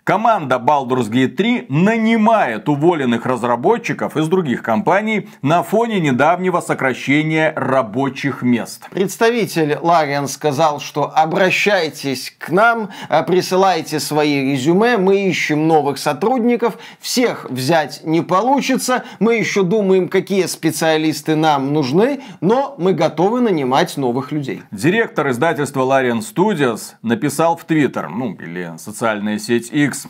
Команда 0.04 0.56
Baldur's 0.56 1.10
Gate 1.10 1.36
3 1.36 1.66
нанимает 1.68 2.68
уволенных 2.68 3.26
разработчиков 3.26 4.16
из 4.16 4.28
других 4.28 4.62
компаний 4.62 5.28
на 5.42 5.62
фоне 5.62 6.00
недавнего 6.00 6.60
сокращения 6.60 7.52
рабочих 7.54 8.42
мест. 8.42 8.88
Представитель 8.90 9.76
Лариан 9.80 10.26
сказал, 10.26 10.80
что 10.80 11.12
обращайтесь 11.14 12.34
к 12.38 12.48
нам, 12.48 12.88
э, 13.08 13.22
присылайте 13.24 14.00
свои 14.00 14.52
резюме, 14.52 14.96
мы 14.96 15.28
ищем 15.28 15.68
новых 15.68 15.98
сотрудников, 15.98 16.78
всех 16.98 17.46
взять 17.50 18.00
не 18.04 18.22
получится, 18.22 19.04
мы 19.18 19.36
еще 19.36 19.62
думаем, 19.62 20.08
какие 20.08 20.46
специалисты 20.46 21.36
нам 21.36 21.74
нужны, 21.74 22.22
но 22.40 22.74
мы 22.78 22.94
готовы 22.94 23.42
нанимать 23.42 23.96
новых 23.98 24.32
людей. 24.32 24.62
Директор 24.70 25.28
издательства 25.28 25.82
Larian 25.82 26.20
Studios 26.20 26.94
написал 27.02 27.56
в 27.56 27.64
Твиттер, 27.64 28.08
ну 28.08 28.32
или 28.34 28.72
социальная 28.78 29.38
сеть 29.38 29.70
X, 29.70 29.89
Linux. 29.90 30.06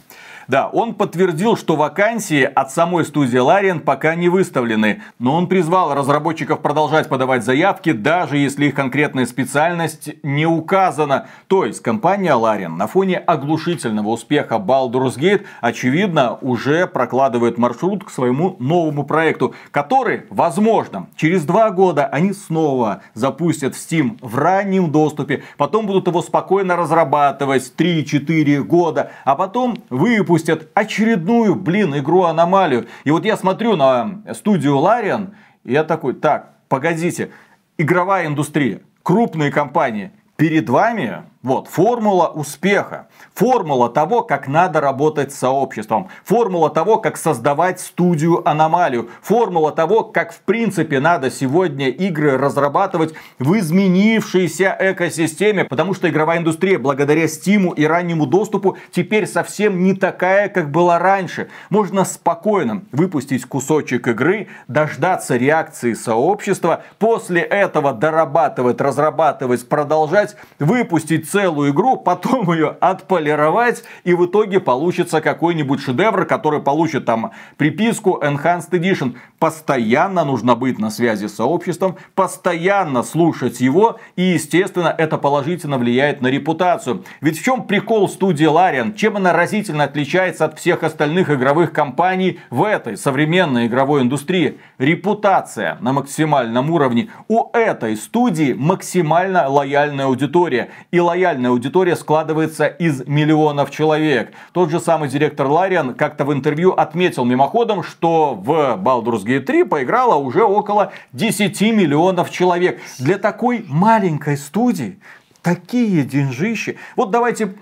Да, 0.50 0.66
он 0.66 0.94
подтвердил, 0.94 1.56
что 1.56 1.76
вакансии 1.76 2.42
от 2.42 2.72
самой 2.72 3.04
студии 3.04 3.38
Larian 3.38 3.78
пока 3.78 4.16
не 4.16 4.28
выставлены, 4.28 5.00
но 5.20 5.36
он 5.36 5.46
призвал 5.46 5.94
разработчиков 5.94 6.58
продолжать 6.58 7.08
подавать 7.08 7.44
заявки, 7.44 7.92
даже 7.92 8.36
если 8.36 8.66
их 8.66 8.74
конкретная 8.74 9.26
специальность 9.26 10.10
не 10.24 10.46
указана. 10.46 11.28
То 11.46 11.64
есть 11.64 11.80
компания 11.82 12.32
Larian 12.32 12.74
на 12.74 12.88
фоне 12.88 13.18
оглушительного 13.18 14.08
успеха 14.08 14.56
Baldur's 14.56 15.16
Gate 15.16 15.44
очевидно 15.60 16.36
уже 16.40 16.88
прокладывает 16.88 17.56
маршрут 17.56 18.02
к 18.02 18.10
своему 18.10 18.56
новому 18.58 19.04
проекту, 19.04 19.54
который, 19.70 20.24
возможно, 20.30 21.06
через 21.14 21.44
два 21.44 21.70
года 21.70 22.06
они 22.06 22.32
снова 22.32 23.02
запустят 23.14 23.76
в 23.76 23.78
Steam 23.78 24.18
в 24.20 24.36
раннем 24.36 24.90
доступе, 24.90 25.44
потом 25.56 25.86
будут 25.86 26.08
его 26.08 26.22
спокойно 26.22 26.74
разрабатывать 26.74 27.72
3-4 27.78 28.64
года, 28.64 29.12
а 29.24 29.36
потом 29.36 29.76
выпустят 29.90 30.39
выпустят 30.40 30.68
очередную, 30.74 31.54
блин, 31.54 31.96
игру-аномалию. 31.98 32.86
И 33.04 33.10
вот 33.10 33.24
я 33.24 33.36
смотрю 33.36 33.76
на 33.76 34.22
студию 34.34 34.78
Лариан, 34.78 35.34
и 35.64 35.72
я 35.72 35.84
такой, 35.84 36.14
так, 36.14 36.54
погодите, 36.68 37.30
игровая 37.78 38.26
индустрия, 38.26 38.80
крупные 39.02 39.50
компании, 39.50 40.12
перед 40.36 40.68
вами 40.70 41.24
вот, 41.42 41.68
формула 41.68 42.28
успеха. 42.28 43.08
Формула 43.32 43.88
того, 43.88 44.20
как 44.20 44.46
надо 44.46 44.82
работать 44.82 45.32
с 45.32 45.38
сообществом. 45.38 46.08
Формула 46.22 46.68
того, 46.68 46.98
как 46.98 47.16
создавать 47.16 47.80
студию 47.80 48.46
аномалию. 48.46 49.08
Формула 49.22 49.72
того, 49.72 50.04
как 50.04 50.34
в 50.34 50.40
принципе 50.40 51.00
надо 51.00 51.30
сегодня 51.30 51.88
игры 51.88 52.36
разрабатывать 52.36 53.14
в 53.38 53.58
изменившейся 53.58 54.76
экосистеме. 54.78 55.64
Потому 55.64 55.94
что 55.94 56.10
игровая 56.10 56.40
индустрия 56.40 56.78
благодаря 56.78 57.26
стиму 57.26 57.72
и 57.72 57.84
раннему 57.84 58.26
доступу 58.26 58.76
теперь 58.92 59.26
совсем 59.26 59.82
не 59.82 59.94
такая, 59.94 60.50
как 60.50 60.70
была 60.70 60.98
раньше. 60.98 61.48
Можно 61.70 62.04
спокойно 62.04 62.82
выпустить 62.92 63.46
кусочек 63.46 64.08
игры, 64.08 64.48
дождаться 64.68 65.36
реакции 65.36 65.94
сообщества, 65.94 66.82
после 66.98 67.40
этого 67.40 67.94
дорабатывать, 67.94 68.78
разрабатывать, 68.78 69.66
продолжать, 69.66 70.36
выпустить 70.58 71.29
целую 71.30 71.72
игру, 71.72 71.96
потом 71.96 72.52
ее 72.52 72.76
отполировать, 72.80 73.84
и 74.04 74.14
в 74.14 74.26
итоге 74.26 74.60
получится 74.60 75.20
какой-нибудь 75.20 75.80
шедевр, 75.80 76.24
который 76.24 76.60
получит 76.60 77.04
там 77.04 77.30
приписку 77.56 78.20
Enhanced 78.22 78.70
Edition. 78.70 79.16
Постоянно 79.38 80.24
нужно 80.24 80.54
быть 80.54 80.78
на 80.78 80.90
связи 80.90 81.26
с 81.26 81.36
сообществом, 81.36 81.96
постоянно 82.14 83.02
слушать 83.02 83.60
его, 83.60 83.98
и, 84.16 84.22
естественно, 84.22 84.94
это 84.96 85.18
положительно 85.18 85.78
влияет 85.78 86.20
на 86.20 86.26
репутацию. 86.26 87.04
Ведь 87.20 87.38
в 87.38 87.44
чем 87.44 87.64
прикол 87.64 88.08
студии 88.08 88.46
Larian? 88.46 88.94
Чем 88.94 89.16
она 89.16 89.32
разительно 89.32 89.84
отличается 89.84 90.44
от 90.44 90.58
всех 90.58 90.82
остальных 90.82 91.30
игровых 91.30 91.72
компаний 91.72 92.40
в 92.50 92.64
этой 92.64 92.96
современной 92.96 93.66
игровой 93.66 94.02
индустрии? 94.02 94.58
Репутация 94.78 95.78
на 95.80 95.92
максимальном 95.92 96.70
уровне. 96.70 97.10
У 97.28 97.50
этой 97.52 97.96
студии 97.96 98.52
максимально 98.52 99.48
лояльная 99.48 100.06
аудитория. 100.06 100.70
И 100.90 101.00
лояльная 101.00 101.19
аудитория 101.24 101.96
складывается 101.96 102.66
из 102.66 103.06
миллионов 103.06 103.70
человек. 103.70 104.32
Тот 104.52 104.70
же 104.70 104.80
самый 104.80 105.08
директор 105.08 105.46
Лариан 105.46 105.94
как-то 105.94 106.24
в 106.24 106.32
интервью 106.32 106.72
отметил 106.72 107.24
мимоходом, 107.24 107.82
что 107.82 108.34
в 108.34 108.78
Baldur's 108.82 109.24
Gate 109.24 109.40
3 109.40 109.64
поиграло 109.64 110.16
уже 110.16 110.42
около 110.42 110.92
10 111.12 111.60
миллионов 111.60 112.30
человек. 112.30 112.80
Для 112.98 113.18
такой 113.18 113.64
маленькой 113.68 114.36
студии 114.36 114.98
такие 115.42 116.02
деньжищи. 116.02 116.78
Вот 116.96 117.10
давайте, 117.10 117.54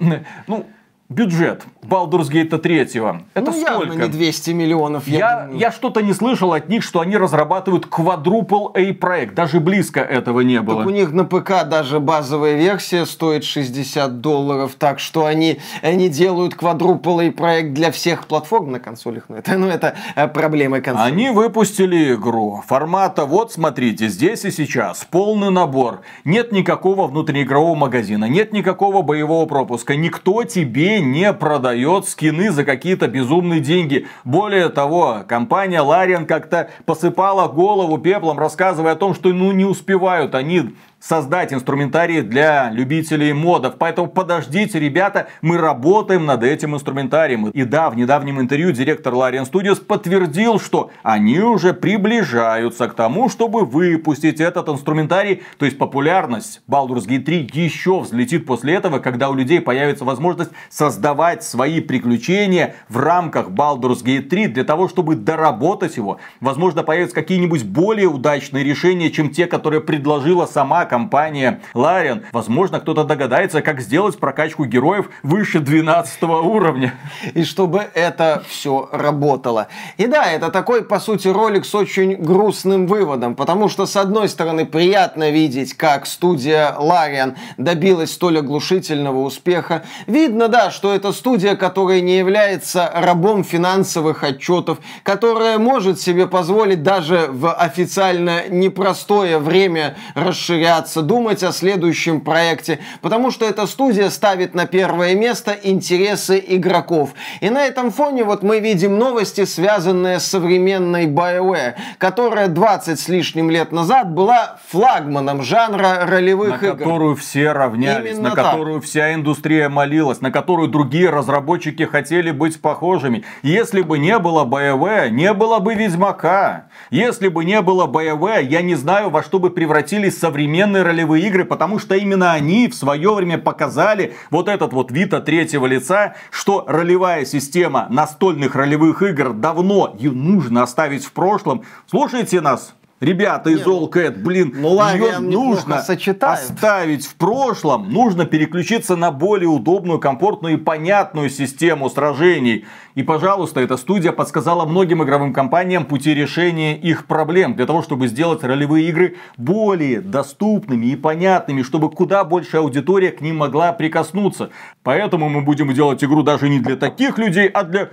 ну, 0.46 0.66
бюджет 1.08 1.64
Baldur's 1.82 2.30
Gate 2.30 2.56
3. 2.58 2.80
Это 2.80 3.22
ну, 3.34 3.52
сколько? 3.52 3.86
Явно 3.86 4.02
не 4.02 4.08
200 4.08 4.50
миллионов. 4.50 5.08
Я, 5.08 5.48
я, 5.50 5.50
я 5.54 5.72
что-то 5.72 6.02
не 6.02 6.12
слышал 6.12 6.52
от 6.52 6.68
них, 6.68 6.82
что 6.82 7.00
они 7.00 7.16
разрабатывают 7.16 7.86
quadruple 7.86 8.72
A 8.74 8.92
проект. 8.92 9.34
Даже 9.34 9.58
близко 9.58 10.00
этого 10.00 10.40
не 10.40 10.60
было. 10.60 10.78
Так 10.78 10.86
у 10.86 10.90
них 10.90 11.12
на 11.12 11.24
ПК 11.24 11.66
даже 11.66 11.98
базовая 11.98 12.56
версия 12.56 13.06
стоит 13.06 13.44
60 13.44 14.20
долларов. 14.20 14.72
Так 14.78 14.98
что 14.98 15.24
они, 15.24 15.60
они 15.80 16.10
делают 16.10 16.54
quadruple 16.54 17.26
A 17.26 17.32
проект 17.32 17.72
для 17.72 17.90
всех 17.90 18.26
платформ 18.26 18.72
на 18.72 18.80
консолях. 18.80 19.24
Ну 19.28 19.36
это, 19.36 19.56
ну, 19.56 19.68
это 19.68 19.96
э, 20.14 20.28
проблема 20.28 20.82
консоли. 20.82 21.10
Они 21.10 21.30
выпустили 21.30 22.14
игру 22.14 22.62
формата, 22.66 23.24
вот 23.24 23.50
смотрите, 23.50 24.08
здесь 24.08 24.44
и 24.44 24.50
сейчас. 24.50 25.06
Полный 25.10 25.50
набор. 25.50 26.02
Нет 26.26 26.52
никакого 26.52 27.06
внутриигрового 27.06 27.74
магазина. 27.74 28.26
Нет 28.26 28.52
никакого 28.52 29.00
боевого 29.00 29.46
пропуска. 29.46 29.96
Никто 29.96 30.44
тебе 30.44 30.97
не 31.00 31.32
продает 31.32 32.08
скины 32.08 32.50
за 32.50 32.64
какие-то 32.64 33.08
безумные 33.08 33.60
деньги. 33.60 34.06
Более 34.24 34.68
того, 34.68 35.24
компания 35.26 35.82
Larian 35.82 36.26
как-то 36.26 36.70
посыпала 36.86 37.48
голову 37.48 37.98
пеплом, 37.98 38.38
рассказывая 38.38 38.92
о 38.92 38.96
том, 38.96 39.14
что 39.14 39.30
ну 39.30 39.52
не 39.52 39.64
успевают 39.64 40.34
они 40.34 40.74
создать 41.00 41.52
инструментарий 41.52 42.22
для 42.22 42.70
любителей 42.70 43.32
модов. 43.32 43.76
Поэтому 43.78 44.08
подождите, 44.08 44.78
ребята, 44.80 45.28
мы 45.42 45.58
работаем 45.58 46.26
над 46.26 46.42
этим 46.42 46.74
инструментарием. 46.74 47.48
И 47.50 47.64
да, 47.64 47.90
в 47.90 47.96
недавнем 47.96 48.40
интервью 48.40 48.72
директор 48.72 49.14
Larian 49.14 49.50
Studios 49.50 49.84
подтвердил, 49.84 50.58
что 50.58 50.90
они 51.02 51.38
уже 51.40 51.72
приближаются 51.72 52.88
к 52.88 52.94
тому, 52.94 53.28
чтобы 53.28 53.64
выпустить 53.64 54.40
этот 54.40 54.68
инструментарий. 54.68 55.42
То 55.58 55.66
есть 55.66 55.78
популярность 55.78 56.62
Baldur's 56.68 57.06
Gate 57.06 57.24
3 57.24 57.50
еще 57.52 58.00
взлетит 58.00 58.46
после 58.46 58.74
этого, 58.74 58.98
когда 58.98 59.30
у 59.30 59.34
людей 59.34 59.60
появится 59.60 60.04
возможность 60.04 60.50
создавать 60.68 61.44
свои 61.44 61.80
приключения 61.80 62.74
в 62.88 62.98
рамках 62.98 63.50
Baldur's 63.50 64.04
Gate 64.04 64.28
3 64.28 64.48
для 64.48 64.64
того, 64.64 64.88
чтобы 64.88 65.14
доработать 65.14 65.96
его. 65.96 66.18
Возможно, 66.40 66.82
появятся 66.82 67.14
какие-нибудь 67.14 67.64
более 67.64 68.08
удачные 68.08 68.64
решения, 68.64 69.10
чем 69.10 69.30
те, 69.30 69.46
которые 69.46 69.80
предложила 69.80 70.46
сама 70.46 70.87
компания 70.88 71.60
Larian. 71.74 72.24
Возможно, 72.32 72.80
кто-то 72.80 73.04
догадается, 73.04 73.62
как 73.62 73.80
сделать 73.80 74.18
прокачку 74.18 74.64
героев 74.64 75.08
выше 75.22 75.60
12 75.60 76.22
уровня. 76.24 76.94
И 77.34 77.44
чтобы 77.44 77.86
это 77.94 78.42
все 78.48 78.88
работало. 78.92 79.68
И 79.96 80.06
да, 80.06 80.26
это 80.26 80.50
такой, 80.50 80.84
по 80.84 80.98
сути, 80.98 81.28
ролик 81.28 81.64
с 81.64 81.74
очень 81.74 82.16
грустным 82.16 82.86
выводом, 82.86 83.34
потому 83.34 83.68
что, 83.68 83.86
с 83.86 83.96
одной 83.96 84.28
стороны, 84.28 84.66
приятно 84.66 85.30
видеть, 85.30 85.74
как 85.74 86.06
студия 86.06 86.74
Larian 86.78 87.36
добилась 87.56 88.12
столь 88.12 88.38
оглушительного 88.38 89.20
успеха. 89.20 89.84
Видно, 90.06 90.48
да, 90.48 90.70
что 90.70 90.94
это 90.94 91.12
студия, 91.12 91.54
которая 91.56 92.00
не 92.00 92.18
является 92.18 92.90
рабом 92.94 93.44
финансовых 93.44 94.24
отчетов, 94.24 94.78
которая 95.02 95.58
может 95.58 96.00
себе 96.00 96.26
позволить 96.26 96.82
даже 96.82 97.28
в 97.28 97.52
официально 97.52 98.48
непростое 98.48 99.38
время 99.38 99.96
расширяться 100.14 100.77
бояться 100.78 101.02
думать 101.02 101.42
о 101.42 101.52
следующем 101.52 102.20
проекте, 102.20 102.78
потому 103.00 103.30
что 103.30 103.44
эта 103.44 103.66
студия 103.66 104.10
ставит 104.10 104.54
на 104.54 104.66
первое 104.66 105.14
место 105.14 105.56
интересы 105.62 106.42
игроков. 106.46 107.10
И 107.40 107.50
на 107.50 107.66
этом 107.66 107.90
фоне 107.90 108.22
вот 108.24 108.42
мы 108.42 108.60
видим 108.60 108.96
новости, 108.96 109.44
связанные 109.44 110.20
с 110.20 110.24
современной 110.24 111.06
BioWare, 111.06 111.74
которая 111.98 112.48
20 112.48 112.98
с 112.98 113.08
лишним 113.08 113.50
лет 113.50 113.72
назад 113.72 114.12
была 114.12 114.58
флагманом 114.68 115.42
жанра 115.42 116.06
ролевых 116.06 116.62
на 116.62 116.66
игр. 116.66 116.76
На 116.76 116.84
которую 116.84 117.16
все 117.16 117.52
равнялись, 117.52 118.12
Именно 118.12 118.28
на 118.30 118.36
так. 118.36 118.44
которую 118.46 118.80
вся 118.80 119.14
индустрия 119.14 119.68
молилась, 119.68 120.20
на 120.20 120.30
которую 120.30 120.68
другие 120.68 121.10
разработчики 121.10 121.82
хотели 121.82 122.30
быть 122.30 122.60
похожими. 122.60 123.24
Если 123.42 123.82
бы 123.82 123.98
не 123.98 124.18
было 124.18 124.44
BioWare, 124.44 125.10
не 125.10 125.32
было 125.32 125.58
бы 125.58 125.74
Ведьмака. 125.74 126.66
Если 126.90 127.28
бы 127.28 127.44
не 127.44 127.60
было 127.62 127.86
BioWare, 127.86 128.44
я 128.44 128.62
не 128.62 128.76
знаю, 128.76 129.10
во 129.10 129.22
что 129.22 129.38
бы 129.38 129.50
превратились 129.50 130.18
современные 130.18 130.67
современные 130.68 130.82
ролевые 130.82 131.26
игры, 131.26 131.44
потому 131.44 131.78
что 131.78 131.94
именно 131.94 132.32
они 132.32 132.68
в 132.68 132.74
свое 132.74 133.14
время 133.14 133.38
показали 133.38 134.14
вот 134.30 134.48
этот 134.48 134.72
вот 134.72 134.90
вид 134.90 135.14
от 135.14 135.24
третьего 135.24 135.66
лица, 135.66 136.14
что 136.30 136.64
ролевая 136.68 137.24
система 137.24 137.86
настольных 137.90 138.54
ролевых 138.54 139.02
игр 139.02 139.32
давно 139.32 139.94
ее 139.98 140.10
нужно 140.10 140.62
оставить 140.62 141.04
в 141.04 141.12
прошлом. 141.12 141.62
Слушайте 141.86 142.40
нас, 142.40 142.74
Ребята 143.00 143.50
из 143.50 143.64
All 143.64 143.88
Cat, 143.92 144.18
блин, 144.18 144.52
ну, 144.56 144.74
ее 144.92 145.20
нужно 145.20 145.76
оставить 145.76 147.06
в 147.06 147.14
прошлом, 147.14 147.92
нужно 147.92 148.26
переключиться 148.26 148.96
на 148.96 149.12
более 149.12 149.48
удобную, 149.48 150.00
комфортную 150.00 150.54
и 150.54 150.56
понятную 150.56 151.30
систему 151.30 151.90
сражений. 151.90 152.66
И, 152.96 153.04
пожалуйста, 153.04 153.60
эта 153.60 153.76
студия 153.76 154.10
подсказала 154.10 154.64
многим 154.64 155.04
игровым 155.04 155.32
компаниям 155.32 155.84
пути 155.84 156.12
решения 156.12 156.76
их 156.76 157.06
проблем, 157.06 157.54
для 157.54 157.66
того, 157.66 157.82
чтобы 157.82 158.08
сделать 158.08 158.42
ролевые 158.42 158.88
игры 158.88 159.16
более 159.36 160.00
доступными 160.00 160.86
и 160.86 160.96
понятными, 160.96 161.62
чтобы 161.62 161.92
куда 161.92 162.24
больше 162.24 162.56
аудитория 162.56 163.12
к 163.12 163.20
ним 163.20 163.36
могла 163.36 163.72
прикоснуться. 163.72 164.50
Поэтому 164.82 165.28
мы 165.28 165.42
будем 165.42 165.72
делать 165.72 166.02
игру 166.02 166.24
даже 166.24 166.48
не 166.48 166.58
для 166.58 166.74
таких 166.74 167.16
людей, 167.16 167.46
а 167.46 167.62
для... 167.62 167.88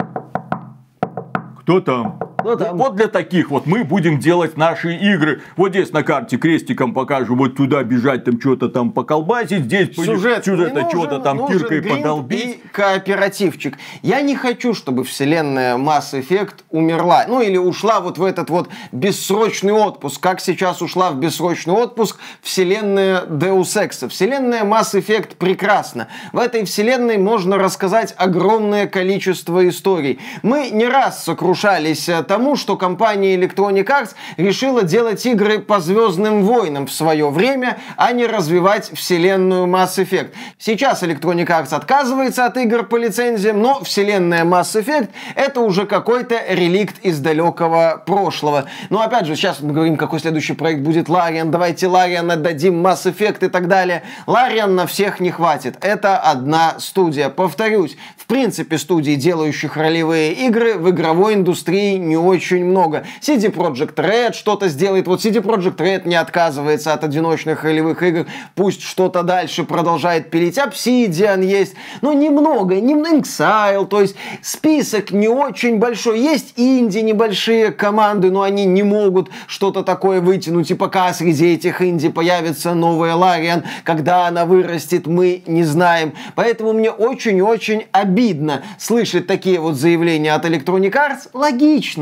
Кто 1.60 1.80
там? 1.80 2.35
Ну, 2.46 2.56
там... 2.56 2.78
Вот 2.78 2.96
для 2.96 3.08
таких 3.08 3.50
вот 3.50 3.66
мы 3.66 3.84
будем 3.84 4.20
делать 4.20 4.56
наши 4.56 4.96
игры. 4.96 5.42
Вот 5.58 5.72
здесь 5.72 5.92
на 5.92 6.04
карте 6.04 6.38
крестиком 6.38 6.94
покажу, 6.94 7.36
вот 7.36 7.56
туда 7.56 7.82
бежать, 7.82 8.24
там 8.24 8.40
что-то 8.40 8.70
там 8.70 8.92
поколбасить, 8.92 9.64
здесь 9.64 9.96
сюжет 9.96 10.46
сюжета 10.46 10.88
что-то 10.88 11.18
там 11.18 11.48
киркой 11.48 11.82
подолбить. 11.82 12.46
И 12.46 12.62
кооперативчик. 12.72 13.80
Я 14.04 14.22
не 14.22 14.36
хочу, 14.36 14.76
чтобы 14.76 15.04
вселенная 15.04 15.76
Mass 15.76 16.14
Effect 16.14 16.58
умерла. 16.70 17.26
Ну 17.28 17.42
или 17.42 17.58
ушла 17.58 18.00
вот 18.00 18.20
в 18.20 18.24
этот 18.24 18.52
вот 18.52 18.70
бессрочный 18.92 19.74
отпуск. 19.74 20.22
Как 20.22 20.40
сейчас 20.40 20.84
ушла 20.84 21.10
в 21.10 21.18
бессрочный 21.18 21.74
отпуск 21.74 22.20
вселенная 22.44 23.26
Deus 23.26 23.76
Ex. 23.76 24.08
Вселенная 24.08 24.64
Mass 24.66 24.94
Effect 24.94 25.38
прекрасна. 25.40 26.10
В 26.32 26.38
этой 26.38 26.64
вселенной 26.66 27.18
можно 27.18 27.58
рассказать 27.58 28.14
огромное 28.18 28.86
количество 28.86 29.68
историй. 29.68 30.20
Мы 30.44 30.70
не 30.70 30.86
раз 30.86 31.24
сокрушались 31.24 32.08
э, 32.08 32.22
тому, 32.36 32.58
что 32.58 32.76
компания 32.76 33.38
Electronic 33.38 33.86
Arts 33.86 34.10
решила 34.36 34.84
делать 34.84 35.26
игры 35.26 35.60
по 35.60 35.80
Звездным 35.80 36.44
войнам 36.44 36.86
в 36.86 36.92
свое 36.92 37.30
время, 37.30 37.78
а 37.96 38.12
не 38.12 38.28
развивать 38.28 38.92
вселенную 38.94 39.68
Mass 39.68 39.96
Effect. 39.96 40.32
Сейчас 40.60 41.02
Electronic 41.02 41.48
Arts 41.48 41.74
отказывается 41.74 42.46
от 42.46 42.58
игр 42.58 42.84
по 42.84 42.98
лицензиям, 42.98 43.62
но 43.62 43.82
вселенная 43.86 44.44
Mass 44.44 44.78
Effect 44.78 45.12
это 45.36 45.62
уже 45.62 45.86
какой-то 45.86 46.36
реликт 46.50 46.98
из 47.04 47.20
далекого 47.20 48.04
прошлого. 48.06 48.66
Но 48.90 49.02
опять 49.02 49.26
же, 49.26 49.38
сейчас 49.38 49.62
мы 49.62 49.72
говорим, 49.72 49.96
какой 49.96 50.20
следующий 50.20 50.56
проект 50.56 50.82
будет 50.82 51.08
Лариан, 51.08 51.52
давайте 51.52 51.88
Лариан 51.88 52.30
отдадим 52.30 52.86
Mass 52.86 53.06
Effect 53.06 53.46
и 53.46 53.48
так 53.48 53.70
далее. 53.70 54.04
Лариан 54.28 54.76
на 54.76 54.88
всех 54.88 55.22
не 55.22 55.32
хватит. 55.32 55.78
Это 55.80 56.18
одна 56.18 56.76
студия. 56.80 57.30
Повторюсь, 57.30 57.96
в 58.18 58.26
принципе, 58.26 58.78
студий, 58.78 59.16
делающих 59.16 59.78
ролевые 59.78 60.34
игры, 60.34 60.74
в 60.74 60.90
игровой 60.90 61.36
индустрии 61.36 61.96
не 61.96 62.15
не 62.16 62.18
очень 62.18 62.66
много. 62.66 63.04
CD 63.22 63.52
Project 63.54 63.96
Red 63.96 64.34
что-то 64.34 64.70
сделает. 64.70 65.08
Вот 65.08 65.20
CD 65.20 65.42
Project 65.42 65.76
Red 65.78 66.08
не 66.08 66.16
отказывается 66.16 66.94
от 66.94 67.04
одиночных 67.04 67.64
ролевых 67.64 68.02
игр. 68.02 68.26
Пусть 68.56 68.82
что-то 68.82 69.24
дальше 69.24 69.64
продолжает 69.66 70.30
пилить. 70.32 70.58
Obsidian 70.58 71.44
есть. 71.44 71.76
Но 72.02 72.14
немного. 72.14 72.76
Немного 72.76 73.18
Exile. 73.18 73.86
То 73.88 74.02
есть 74.02 74.16
список 74.42 75.12
не 75.12 75.28
очень 75.28 75.78
большой. 75.78 76.20
Есть 76.20 76.54
инди 76.56 77.00
небольшие 77.00 77.72
команды, 77.72 78.32
но 78.32 78.42
они 78.42 78.66
не 78.66 78.84
могут 78.84 79.30
что-то 79.48 79.84
такое 79.84 80.22
вытянуть. 80.22 80.72
И 80.72 80.74
пока 80.74 81.14
среди 81.14 81.54
этих 81.54 81.82
инди 81.82 82.10
появится 82.10 82.74
новая 82.74 83.16
Лариан, 83.16 83.64
когда 83.84 84.28
она 84.28 84.46
вырастет, 84.46 85.08
мы 85.08 85.44
не 85.46 85.64
знаем. 85.64 86.14
Поэтому 86.36 86.74
мне 86.74 86.92
очень-очень 86.92 87.86
обидно 87.92 88.64
слышать 88.80 89.28
такие 89.28 89.60
вот 89.60 89.76
заявления 89.76 90.34
от 90.34 90.46
Electronic 90.46 90.94
Arts. 90.94 91.30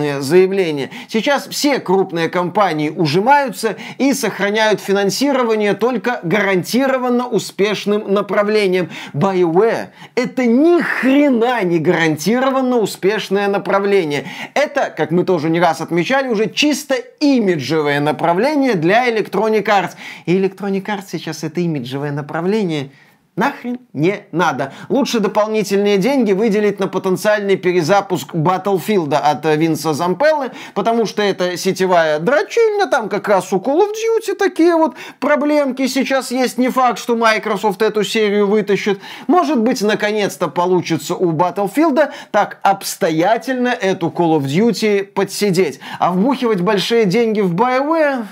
Логичные 0.03 0.21
заявления. 0.21 0.89
Сейчас 1.07 1.47
все 1.47 1.79
крупные 1.79 2.29
компании 2.29 2.89
ужимаются 2.89 3.77
и 3.97 4.13
сохраняют 4.13 4.81
финансирование 4.81 5.73
только 5.73 6.19
гарантированно 6.23 7.27
успешным 7.27 8.13
направлением. 8.13 8.89
BioWare 9.13 9.87
это 10.15 10.45
ни 10.45 10.81
хрена 10.81 11.63
не 11.63 11.79
гарантированно 11.79 12.77
успешное 12.77 13.47
направление. 13.47 14.25
Это, 14.53 14.93
как 14.95 15.11
мы 15.11 15.23
тоже 15.23 15.49
не 15.49 15.59
раз 15.59 15.81
отмечали, 15.81 16.27
уже 16.27 16.49
чисто 16.49 16.95
имиджевое 17.19 17.99
направление 17.99 18.75
для 18.75 19.09
Electronic 19.09 19.65
Arts. 19.65 19.91
И 20.25 20.37
Electronic 20.37 20.83
Arts 20.83 21.05
сейчас 21.11 21.43
это 21.43 21.61
имиджевое 21.61 22.11
направление 22.11 22.89
Нахрен 23.35 23.79
не 23.93 24.27
надо. 24.31 24.73
Лучше 24.89 25.19
дополнительные 25.19 25.97
деньги 25.97 26.33
выделить 26.33 26.79
на 26.79 26.87
потенциальный 26.87 27.55
перезапуск 27.55 28.35
Battlefield 28.35 29.15
от 29.15 29.43
Винса 29.57 29.93
Зампеллы, 29.93 30.51
потому 30.75 31.07
что 31.07 31.23
это 31.23 31.57
сетевая 31.57 32.19
дрочильня, 32.19 32.85
там 32.85 33.09
как 33.09 33.27
раз 33.27 33.51
у 33.51 33.57
Call 33.57 33.79
of 33.79 33.89
Duty 33.89 34.35
такие 34.35 34.75
вот 34.75 34.95
проблемки 35.19 35.87
сейчас 35.87 36.29
есть. 36.29 36.59
Не 36.59 36.69
факт, 36.69 36.99
что 36.99 37.15
Microsoft 37.15 37.81
эту 37.81 38.03
серию 38.03 38.45
вытащит. 38.45 39.01
Может 39.25 39.59
быть, 39.59 39.81
наконец-то 39.81 40.47
получится 40.47 41.15
у 41.15 41.31
Battlefield 41.31 42.11
так 42.29 42.59
обстоятельно 42.61 43.69
эту 43.69 44.09
Call 44.09 44.37
of 44.39 44.43
Duty 44.43 45.05
подсидеть. 45.05 45.79
А 45.97 46.11
вбухивать 46.11 46.61
большие 46.61 47.05
деньги 47.05 47.41
в 47.41 47.55
BioWare... 47.55 48.25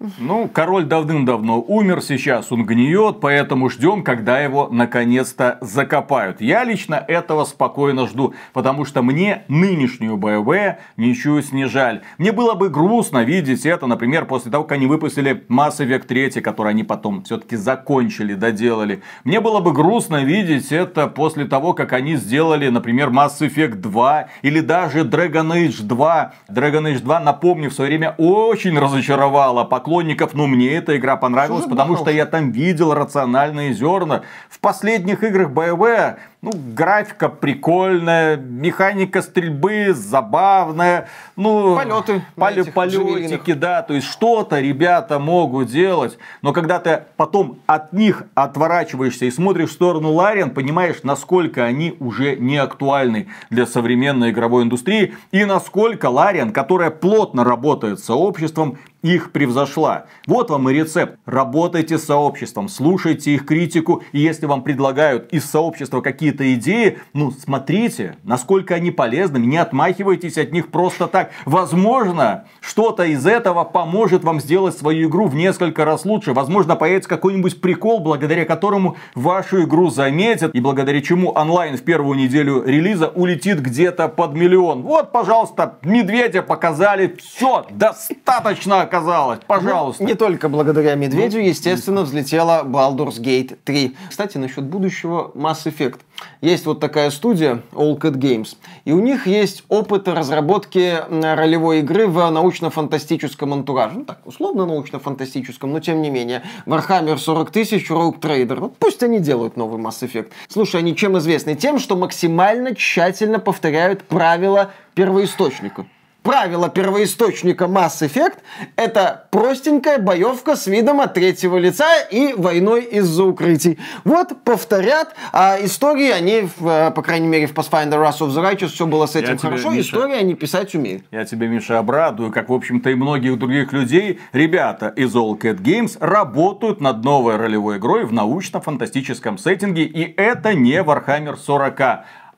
Ну, 0.00 0.48
король 0.52 0.84
давным-давно 0.84 1.60
умер, 1.60 2.02
сейчас 2.02 2.52
он 2.52 2.64
гниет, 2.64 3.18
поэтому 3.20 3.68
ждем, 3.68 4.04
когда 4.04 4.38
его 4.38 4.68
наконец-то 4.70 5.58
закопают. 5.60 6.40
Я 6.40 6.62
лично 6.62 7.04
этого 7.08 7.44
спокойно 7.44 8.06
жду, 8.06 8.32
потому 8.52 8.84
что 8.84 9.02
мне 9.02 9.42
нынешнюю 9.48 10.16
BioWare 10.16 10.76
ничуть 10.96 11.52
не 11.52 11.64
жаль. 11.64 12.02
Мне 12.16 12.30
было 12.30 12.54
бы 12.54 12.68
грустно 12.68 13.24
видеть 13.24 13.66
это, 13.66 13.88
например, 13.88 14.26
после 14.26 14.52
того, 14.52 14.62
как 14.62 14.72
они 14.78 14.86
выпустили 14.86 15.44
Mass 15.48 15.78
Effect 15.78 16.06
3, 16.06 16.42
который 16.42 16.70
они 16.70 16.84
потом 16.84 17.24
все-таки 17.24 17.56
закончили, 17.56 18.34
доделали. 18.34 19.02
Мне 19.24 19.40
было 19.40 19.58
бы 19.58 19.72
грустно 19.72 20.22
видеть 20.22 20.70
это 20.70 21.08
после 21.08 21.44
того, 21.44 21.72
как 21.72 21.92
они 21.92 22.14
сделали, 22.14 22.68
например, 22.68 23.08
Mass 23.08 23.40
Effect 23.40 23.74
2 23.74 24.28
или 24.42 24.60
даже 24.60 25.00
Dragon 25.00 25.52
Age 25.52 25.82
2. 25.82 26.34
Dragon 26.50 26.84
Age 26.84 27.00
2, 27.00 27.18
напомню, 27.18 27.68
в 27.68 27.74
свое 27.74 27.88
время 27.88 28.14
очень 28.16 28.78
разочаровала 28.78 29.64
поклонников, 29.88 30.34
но 30.34 30.46
мне 30.46 30.74
эта 30.74 30.96
игра 30.96 31.16
понравилась, 31.16 31.64
потому 31.64 31.96
что 31.96 32.10
я 32.10 32.26
там 32.26 32.50
видел 32.50 32.92
рациональные 32.92 33.72
зерна. 33.72 34.22
В 34.50 34.60
последних 34.60 35.24
играх 35.24 35.50
BioWare 35.50 36.18
ну, 36.40 36.52
графика 36.54 37.28
прикольная, 37.28 38.36
механика 38.36 39.22
стрельбы 39.22 39.92
забавная, 39.92 41.08
ну, 41.34 41.74
полеты, 41.76 42.22
поле, 42.36 42.64
полетики, 42.64 43.54
да, 43.54 43.82
то 43.82 43.94
есть 43.94 44.06
что-то 44.06 44.60
ребята 44.60 45.18
могут 45.18 45.68
делать, 45.68 46.16
но 46.42 46.52
когда 46.52 46.78
ты 46.78 47.02
потом 47.16 47.58
от 47.66 47.92
них 47.92 48.22
отворачиваешься 48.34 49.24
и 49.24 49.30
смотришь 49.32 49.70
в 49.70 49.72
сторону 49.72 50.12
Лариан, 50.12 50.50
понимаешь, 50.50 50.98
насколько 51.02 51.64
они 51.64 51.96
уже 51.98 52.36
не 52.36 52.56
актуальны 52.56 53.28
для 53.50 53.66
современной 53.66 54.30
игровой 54.30 54.62
индустрии 54.62 55.14
и 55.32 55.44
насколько 55.44 56.08
Лариан, 56.08 56.52
которая 56.52 56.90
плотно 56.90 57.42
работает 57.42 57.98
с 57.98 58.04
сообществом, 58.04 58.78
их 59.02 59.32
превзошла. 59.32 60.06
Вот 60.26 60.50
вам 60.50 60.68
и 60.70 60.74
рецепт. 60.74 61.18
Работайте 61.24 61.98
с 61.98 62.04
сообществом, 62.04 62.68
слушайте 62.68 63.32
их 63.32 63.46
критику, 63.46 64.02
и 64.12 64.20
если 64.20 64.46
вам 64.46 64.62
предлагают 64.62 65.32
из 65.32 65.44
сообщества 65.44 66.00
какие-то 66.00 66.54
идеи, 66.54 66.98
ну, 67.12 67.30
смотрите, 67.30 68.16
насколько 68.24 68.74
они 68.74 68.90
полезны, 68.90 69.38
не 69.38 69.56
отмахивайтесь 69.56 70.38
от 70.38 70.52
них 70.52 70.70
просто 70.70 71.06
так. 71.06 71.30
Возможно, 71.44 72.44
что-то 72.60 73.04
из 73.04 73.26
этого 73.26 73.64
поможет 73.64 74.24
вам 74.24 74.40
сделать 74.40 74.76
свою 74.76 75.08
игру 75.08 75.26
в 75.26 75.34
несколько 75.34 75.84
раз 75.84 76.04
лучше. 76.04 76.32
Возможно, 76.32 76.76
появится 76.76 77.08
какой-нибудь 77.08 77.60
прикол, 77.60 78.00
благодаря 78.00 78.44
которому 78.44 78.96
вашу 79.14 79.62
игру 79.62 79.90
заметят, 79.90 80.54
и 80.54 80.60
благодаря 80.60 81.00
чему 81.00 81.30
онлайн 81.30 81.76
в 81.76 81.82
первую 81.82 82.18
неделю 82.18 82.64
релиза 82.64 83.08
улетит 83.08 83.60
где-то 83.60 84.08
под 84.08 84.34
миллион. 84.34 84.82
Вот, 84.82 85.12
пожалуйста, 85.12 85.78
медведя 85.82 86.42
показали, 86.42 87.16
все, 87.18 87.66
достаточно 87.70 88.82
оказалось. 88.82 88.97
Пожалуйста. 89.46 90.02
Ну, 90.02 90.08
не 90.08 90.14
только 90.14 90.48
благодаря 90.48 90.94
Медведю, 90.94 91.40
естественно, 91.40 92.02
взлетела 92.02 92.62
Baldur's 92.64 93.20
Gate 93.20 93.56
3. 93.64 93.96
Кстати, 94.08 94.38
насчет 94.38 94.64
будущего 94.64 95.30
Mass 95.34 95.64
Effect. 95.64 96.00
Есть 96.40 96.66
вот 96.66 96.80
такая 96.80 97.10
студия, 97.10 97.62
All 97.72 97.96
Cat 97.96 98.14
Games, 98.14 98.56
и 98.84 98.92
у 98.92 99.00
них 99.00 99.26
есть 99.28 99.62
опыт 99.68 100.08
разработки 100.08 100.96
ролевой 101.08 101.78
игры 101.80 102.08
в 102.08 102.28
научно-фантастическом 102.28 103.52
антураже. 103.52 103.98
Ну 103.98 104.04
так, 104.04 104.18
условно 104.24 104.66
научно-фантастическом, 104.66 105.72
но 105.72 105.80
тем 105.80 106.02
не 106.02 106.10
менее. 106.10 106.42
Warhammer 106.66 107.18
40 107.18 107.50
тысяч, 107.50 107.88
Rogue 107.90 108.20
Trader. 108.20 108.58
Вот 108.58 108.76
пусть 108.78 109.02
они 109.02 109.20
делают 109.20 109.56
новый 109.56 109.80
Mass 109.80 110.02
Effect. 110.02 110.30
Слушай, 110.48 110.80
они 110.80 110.96
чем 110.96 111.16
известны? 111.18 111.54
Тем, 111.54 111.78
что 111.78 111.96
максимально 111.96 112.74
тщательно 112.74 113.38
повторяют 113.38 114.02
правила 114.02 114.72
первоисточника 114.94 115.86
правило 116.28 116.68
первоисточника 116.68 117.64
Mass 117.64 118.02
Effect— 118.02 118.34
это 118.76 119.28
простенькая 119.30 119.98
боевка 119.98 120.56
с 120.56 120.66
видом 120.66 121.00
от 121.00 121.14
третьего 121.14 121.56
лица 121.56 122.02
и 122.10 122.34
войной 122.36 122.82
из-за 122.82 123.24
укрытий. 123.24 123.78
Вот, 124.04 124.44
повторят, 124.44 125.14
а 125.32 125.56
истории 125.58 126.10
они, 126.10 126.50
э, 126.60 126.90
по 126.90 127.00
крайней 127.00 127.28
мере, 127.28 127.46
в 127.46 127.54
Pathfinder 127.54 127.94
Wrath 127.94 128.18
of 128.18 128.28
the 128.28 128.44
Righteous 128.44 128.68
все 128.68 128.84
было 128.84 129.06
с 129.06 129.16
этим 129.16 129.32
Я 129.32 129.38
хорошо, 129.38 129.70
тебе, 129.70 129.80
истории 129.80 130.16
они 130.16 130.34
писать 130.34 130.74
умеют. 130.74 131.04
Я 131.10 131.24
тебе, 131.24 131.48
Миша, 131.48 131.78
обрадую, 131.78 132.30
как, 132.30 132.50
в 132.50 132.52
общем-то, 132.52 132.90
и 132.90 132.94
многих 132.94 133.38
других 133.38 133.72
людей. 133.72 134.20
Ребята 134.34 134.88
из 134.88 135.16
All 135.16 135.34
Cat 135.40 135.62
Games 135.62 135.96
работают 135.98 136.82
над 136.82 137.02
новой 137.04 137.36
ролевой 137.36 137.78
игрой 137.78 138.04
в 138.04 138.12
научно-фантастическом 138.12 139.38
сеттинге, 139.38 139.84
и 139.84 140.14
это 140.20 140.52
не 140.52 140.82
Warhammer 140.82 141.38
40 141.38 141.80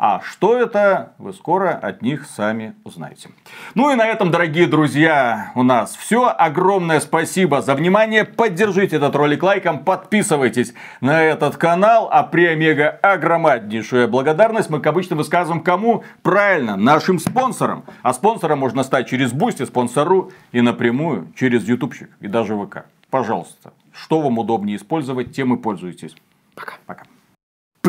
а 0.03 0.23
что 0.23 0.57
это, 0.57 1.13
вы 1.19 1.35
скоро 1.35 1.73
от 1.73 2.01
них 2.01 2.25
сами 2.25 2.75
узнаете. 2.85 3.29
Ну 3.75 3.93
и 3.93 3.97
на 3.97 4.07
этом, 4.07 4.31
дорогие 4.31 4.67
друзья, 4.67 5.53
у 5.55 5.63
нас 5.63 5.95
все. 5.95 6.29
Огромное 6.31 7.01
спасибо 7.01 7.61
за 7.61 7.75
внимание. 7.75 8.25
Поддержите 8.25 8.97
этот 8.97 9.15
ролик 9.15 9.43
лайком, 9.43 9.85
подписывайтесь 9.85 10.73
на 11.03 11.23
этот 11.23 11.59
канал. 11.59 12.09
А 12.11 12.23
преомега 12.23 12.89
огромнейшая 13.03 14.09
благодарность 14.09 14.71
мы, 14.71 14.79
как 14.79 14.95
обычно, 14.95 15.17
высказываем 15.17 15.63
кому? 15.63 16.03
Правильно, 16.23 16.77
нашим 16.77 17.19
спонсорам. 17.19 17.85
А 18.03 18.15
спонсором 18.15 18.61
можно 18.61 18.85
стать 18.85 19.07
через 19.07 19.35
Boosty, 19.35 19.67
Sponsr 19.67 20.33
и 20.53 20.63
напрямую 20.63 21.31
через 21.37 21.69
Ютубчик 21.69 22.09
и 22.21 22.27
даже 22.27 22.57
ВК. 22.57 22.87
Пожалуйста, 23.11 23.75
что 23.93 24.23
вам 24.23 24.39
удобнее 24.39 24.79
использовать, 24.79 25.37
тем 25.37 25.53
и 25.53 25.59
пользуйтесь. 25.59 26.15
Пока. 26.55 26.77
Пока. 26.87 27.03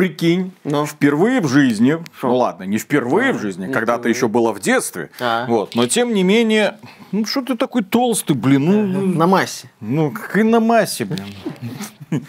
Прикинь, 0.02 0.52
но. 0.64 0.84
впервые 0.84 1.40
в 1.40 1.48
жизни, 1.48 1.98
ну 2.22 2.36
ладно, 2.36 2.64
не 2.64 2.78
впервые 2.78 3.30
а, 3.30 3.32
в 3.32 3.40
жизни, 3.40 3.70
когда-то 3.70 4.08
еще 4.08 4.28
было 4.28 4.52
в 4.52 4.60
детстве, 4.60 5.10
а. 5.20 5.46
вот, 5.46 5.74
но 5.74 5.86
тем 5.86 6.12
не 6.12 6.24
менее, 6.24 6.78
ну 7.12 7.24
что 7.24 7.42
ты 7.42 7.56
такой 7.56 7.84
толстый, 7.84 8.34
блин, 8.34 8.64
ну... 8.64 9.06
На 9.06 9.26
массе. 9.26 9.70
Ну, 9.80 10.10
как 10.10 10.36
и 10.36 10.42
на 10.42 10.58
массе, 10.58 11.04
блин. 11.04 12.24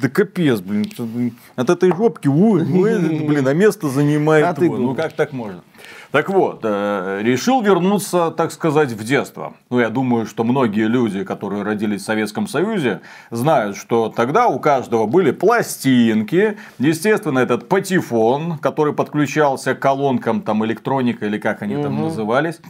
Да 0.00 0.08
капец, 0.08 0.60
блин. 0.60 1.36
От 1.56 1.70
этой 1.70 1.90
жопки, 1.92 2.28
блин, 2.28 3.46
а 3.46 3.54
место 3.54 3.88
занимает. 3.88 4.46
А 4.46 4.54
ты, 4.54 4.70
ну 4.70 4.94
как 4.94 5.12
так 5.12 5.32
можно? 5.32 5.62
Так 6.10 6.28
вот, 6.28 6.60
э, 6.64 7.20
решил 7.22 7.62
вернуться, 7.62 8.32
так 8.32 8.50
сказать, 8.50 8.90
в 8.90 9.04
детство. 9.04 9.54
Ну, 9.70 9.78
я 9.78 9.90
думаю, 9.90 10.26
что 10.26 10.42
многие 10.42 10.88
люди, 10.88 11.22
которые 11.22 11.62
родились 11.62 12.02
в 12.02 12.04
Советском 12.04 12.48
Союзе, 12.48 13.00
знают, 13.30 13.76
что 13.76 14.08
тогда 14.08 14.48
у 14.48 14.58
каждого 14.58 15.06
были 15.06 15.30
пластинки, 15.30 16.58
естественно, 16.80 17.38
этот 17.38 17.68
патефон, 17.68 18.58
который 18.58 18.92
подключался 18.92 19.76
к 19.76 19.78
колонкам, 19.78 20.42
там, 20.42 20.64
электроника 20.64 21.26
или 21.26 21.38
как 21.38 21.62
они 21.62 21.76
угу. 21.76 21.84
там 21.84 22.00
назывались. 22.02 22.60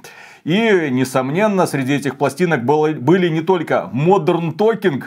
И, 0.44 0.88
несомненно, 0.90 1.66
среди 1.66 1.94
этих 1.94 2.16
пластинок 2.16 2.64
было, 2.64 2.88
были 2.88 3.28
не 3.28 3.40
только 3.40 3.90
Modern 3.94 4.54
Talking, 4.54 5.02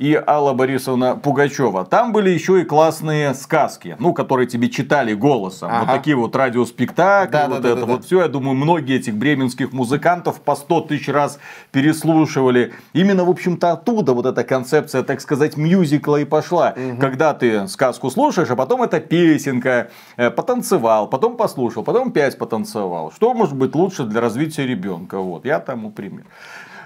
и 0.00 0.18
Алла 0.26 0.54
Борисовна 0.54 1.14
Пугачева. 1.14 1.84
Там 1.84 2.12
были 2.12 2.30
еще 2.30 2.62
и 2.62 2.64
классные 2.64 3.34
сказки, 3.34 3.96
ну, 3.98 4.14
которые 4.14 4.46
тебе 4.46 4.70
читали 4.70 5.12
голосом. 5.12 5.68
Ага. 5.70 5.80
Вот 5.80 5.94
такие 5.94 6.16
вот 6.16 6.34
радиоспектакли, 6.34 7.32
да, 7.32 7.48
вот 7.48 7.60
да, 7.60 7.68
это 7.68 7.80
да, 7.80 7.86
вот 7.86 8.00
да. 8.00 8.06
все. 8.06 8.22
Я 8.22 8.28
думаю, 8.28 8.56
многие 8.56 8.96
этих 8.96 9.14
бременских 9.14 9.74
музыкантов 9.74 10.40
по 10.40 10.56
100 10.56 10.80
тысяч 10.82 11.08
раз 11.08 11.38
переслушивали. 11.70 12.72
Именно, 12.94 13.26
в 13.26 13.30
общем-то, 13.30 13.72
оттуда 13.72 14.14
вот 14.14 14.24
эта 14.24 14.42
концепция, 14.42 15.02
так 15.02 15.20
сказать, 15.20 15.58
мюзикла 15.58 16.16
и 16.16 16.24
пошла. 16.24 16.74
Угу. 16.74 16.98
Когда 16.98 17.34
ты 17.34 17.68
сказку 17.68 18.10
слушаешь, 18.10 18.48
а 18.48 18.56
потом 18.56 18.82
это 18.82 19.00
песенка, 19.00 19.90
э, 20.16 20.30
потанцевал, 20.30 21.08
потом 21.08 21.36
послушал, 21.36 21.82
потом 21.82 22.08
опять 22.08 22.38
потанцевал. 22.38 23.12
Что 23.12 23.34
может 23.34 23.54
быть 23.54 23.74
лучше 23.74 24.04
для 24.04 24.22
развития 24.22 24.66
ребенка? 24.66 25.18
Вот, 25.18 25.44
я 25.44 25.60
тому 25.60 25.90
пример. 25.90 26.24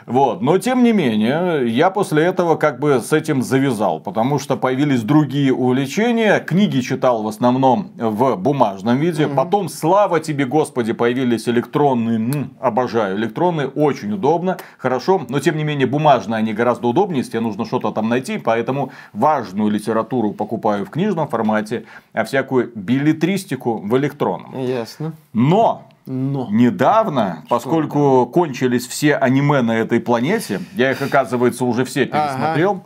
Вот. 0.06 0.42
Но 0.42 0.58
тем 0.58 0.82
не 0.82 0.92
менее, 0.92 1.68
я 1.68 1.90
после 1.90 2.24
этого 2.24 2.56
как 2.56 2.80
бы 2.80 3.00
с 3.00 3.12
этим 3.12 3.42
завязал, 3.42 4.00
потому 4.00 4.38
что 4.38 4.56
появились 4.56 5.02
другие 5.02 5.52
увлечения. 5.52 6.40
Книги 6.40 6.80
читал 6.80 7.22
в 7.22 7.28
основном 7.28 7.92
в 7.96 8.36
бумажном 8.36 8.98
виде. 8.98 9.26
Угу. 9.26 9.34
Потом, 9.34 9.68
слава 9.68 10.20
тебе, 10.20 10.46
Господи, 10.46 10.92
появились 10.92 11.48
электронные. 11.48 12.16
М, 12.16 12.56
обожаю 12.60 13.16
электронные, 13.16 13.68
очень 13.68 14.12
удобно, 14.12 14.58
хорошо. 14.78 15.22
Но 15.28 15.40
тем 15.40 15.56
не 15.56 15.64
менее, 15.64 15.86
бумажные 15.86 16.38
они 16.38 16.52
гораздо 16.52 16.88
удобнее, 16.88 17.18
если 17.18 17.38
нужно 17.38 17.64
что-то 17.64 17.90
там 17.90 18.08
найти. 18.08 18.38
Поэтому 18.38 18.92
важную 19.12 19.70
литературу 19.70 20.32
покупаю 20.32 20.84
в 20.84 20.90
книжном 20.90 21.28
формате, 21.28 21.84
а 22.12 22.24
всякую 22.24 22.72
билетристику 22.74 23.78
в 23.78 23.96
электронном. 23.96 24.58
Ясно. 24.58 25.12
Но 25.32 25.82
но. 26.06 26.48
Недавно, 26.50 27.42
Что 27.46 27.48
поскольку 27.48 28.22
это? 28.22 28.32
кончились 28.32 28.86
все 28.86 29.16
аниме 29.16 29.62
на 29.62 29.76
этой 29.76 30.00
планете, 30.00 30.60
я 30.74 30.90
их, 30.90 31.00
оказывается, 31.00 31.64
уже 31.64 31.84
все 31.84 32.06
пересмотрел, 32.06 32.84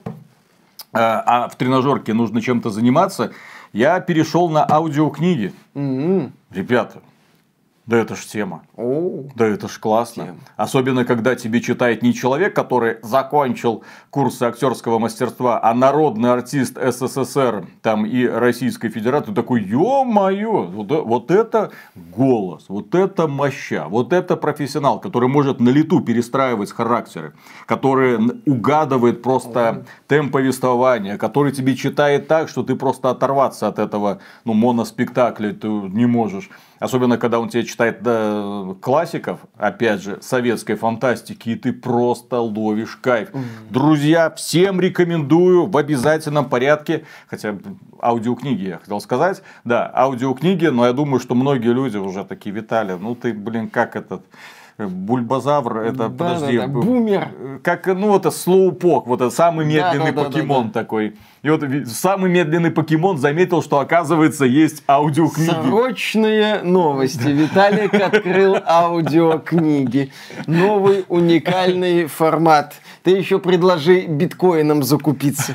ага. 0.92 1.22
а 1.26 1.48
в 1.48 1.57
тренажерке 1.57 2.14
нужно 2.14 2.40
чем-то 2.40 2.70
заниматься, 2.70 3.33
я 3.72 4.00
перешел 4.00 4.48
на 4.48 4.66
аудиокниги. 4.68 5.52
Угу. 5.74 6.33
Ребята, 6.52 7.00
да 7.88 7.96
это 7.96 8.16
ж 8.16 8.27
тема. 8.27 8.64
О, 8.77 9.24
да 9.35 9.46
это 9.46 9.66
ж 9.66 9.79
классно. 9.79 10.24
Тема. 10.27 10.38
Особенно, 10.57 11.07
когда 11.07 11.35
тебе 11.35 11.62
читает 11.62 12.03
не 12.03 12.12
человек, 12.12 12.55
который 12.55 12.98
закончил 13.03 13.83
курсы 14.11 14.42
актерского 14.42 14.98
мастерства, 14.98 15.59
а 15.62 15.72
народный 15.72 16.31
артист 16.31 16.77
СССР 16.79 17.66
там, 17.81 18.05
и 18.05 18.27
Российской 18.27 18.90
Федерации. 18.90 19.33
такой, 19.33 19.62
ё-моё, 19.62 20.64
вот, 20.64 20.90
вот 20.90 21.31
это 21.31 21.70
голос, 21.94 22.66
вот 22.68 22.94
это 22.94 23.27
моща, 23.27 23.87
вот 23.88 24.12
это 24.12 24.37
профессионал, 24.37 25.01
который 25.01 25.31
может 25.31 25.59
на 25.59 25.70
лету 25.70 26.01
перестраивать 26.01 26.70
характеры, 26.70 27.33
который 27.64 28.18
угадывает 28.44 29.22
просто 29.22 29.70
угу. 29.70 29.87
темп 30.09 30.33
повествования, 30.33 31.16
который 31.16 31.53
тебе 31.53 31.74
читает 31.74 32.29
так, 32.29 32.51
что 32.51 32.62
ты 32.62 32.77
просто 32.77 33.09
оторваться 33.09 33.66
от 33.66 33.79
этого 33.79 34.18
ну, 34.44 34.53
моноспектакля 34.53 35.55
ты 35.55 35.68
не 35.68 36.05
можешь. 36.05 36.51
Особенно, 36.79 37.19
когда 37.19 37.41
он 37.41 37.49
тебе 37.49 37.64
читает 37.64 38.03
да, 38.03 38.75
классиков, 38.81 39.41
опять 39.57 40.01
же, 40.01 40.19
советской 40.23 40.77
фантастики, 40.77 41.51
и 41.51 41.55
ты 41.57 41.73
просто 41.73 42.41
ловишь 42.41 42.97
кайф. 42.97 43.31
Друзья, 43.71 44.31
всем 44.31 44.81
рекомендую 44.81 45.67
в 45.67 45.77
обязательном 45.77 46.49
порядке, 46.49 47.05
хотя 47.27 47.59
аудиокниги 48.01 48.69
я 48.69 48.79
хотел 48.79 49.01
сказать, 49.01 49.43
да, 49.64 49.91
аудиокниги, 49.95 50.67
но 50.67 50.87
я 50.87 50.93
думаю, 50.93 51.21
что 51.21 51.35
многие 51.35 51.73
люди 51.73 51.97
уже 51.97 52.25
такие, 52.25 52.55
Виталий, 52.55 52.97
ну 52.99 53.14
ты, 53.14 53.33
блин, 53.33 53.69
как 53.69 53.97
этот 53.97 54.25
Бульбазавр, 54.79 55.79
это, 55.79 55.97
да, 55.97 56.09
подожди, 56.09 56.57
да, 56.57 56.69
да. 56.69 56.73
бумер. 56.73 57.29
Как, 57.64 57.87
ну, 57.88 58.14
это 58.14 58.31
слоупок, 58.31 59.09
вот 59.09 59.21
это 59.21 59.31
самый 59.31 59.67
медленный 59.67 60.12
да, 60.12 60.23
да, 60.23 60.25
покемон 60.25 60.67
да, 60.69 60.73
да, 60.73 60.81
такой. 60.81 61.17
И 61.43 61.51
вот 61.51 61.64
самый 61.87 62.31
медленный 62.31 62.71
покемон 62.71 63.19
заметил, 63.19 63.61
что 63.61 63.81
оказывается 63.81 64.45
есть 64.45 64.85
аудиокниги. 64.87 65.51
Срочные 65.51 66.62
новости. 66.62 67.27
Виталик 67.27 67.93
открыл 67.95 68.57
аудиокниги. 68.67 70.12
Новый 70.47 71.05
уникальный 71.09 72.07
формат. 72.07 72.75
Ты 73.03 73.11
еще 73.11 73.41
предложи 73.41 74.07
биткоином 74.07 74.85
закупиться. 74.85 75.55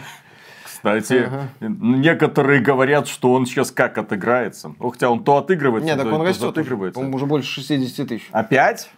Кстати, 0.65 1.27
ага. 1.27 1.47
некоторые 1.61 2.59
говорят, 2.59 3.07
что 3.07 3.31
он 3.31 3.45
сейчас 3.45 3.71
как 3.71 3.97
отыграется. 3.97 4.75
Хотя 4.81 5.09
он 5.09 5.23
то 5.23 5.37
отыгрывается, 5.37 5.87
Нет, 5.87 5.97
так 5.97 6.11
он 6.11 6.23
растет. 6.23 6.49
Отыгрывается. 6.49 6.99
Он 6.99 7.13
уже 7.13 7.25
больше 7.25 7.61
60 7.61 8.09
тысяч. 8.09 8.27
Опять? 8.33 8.89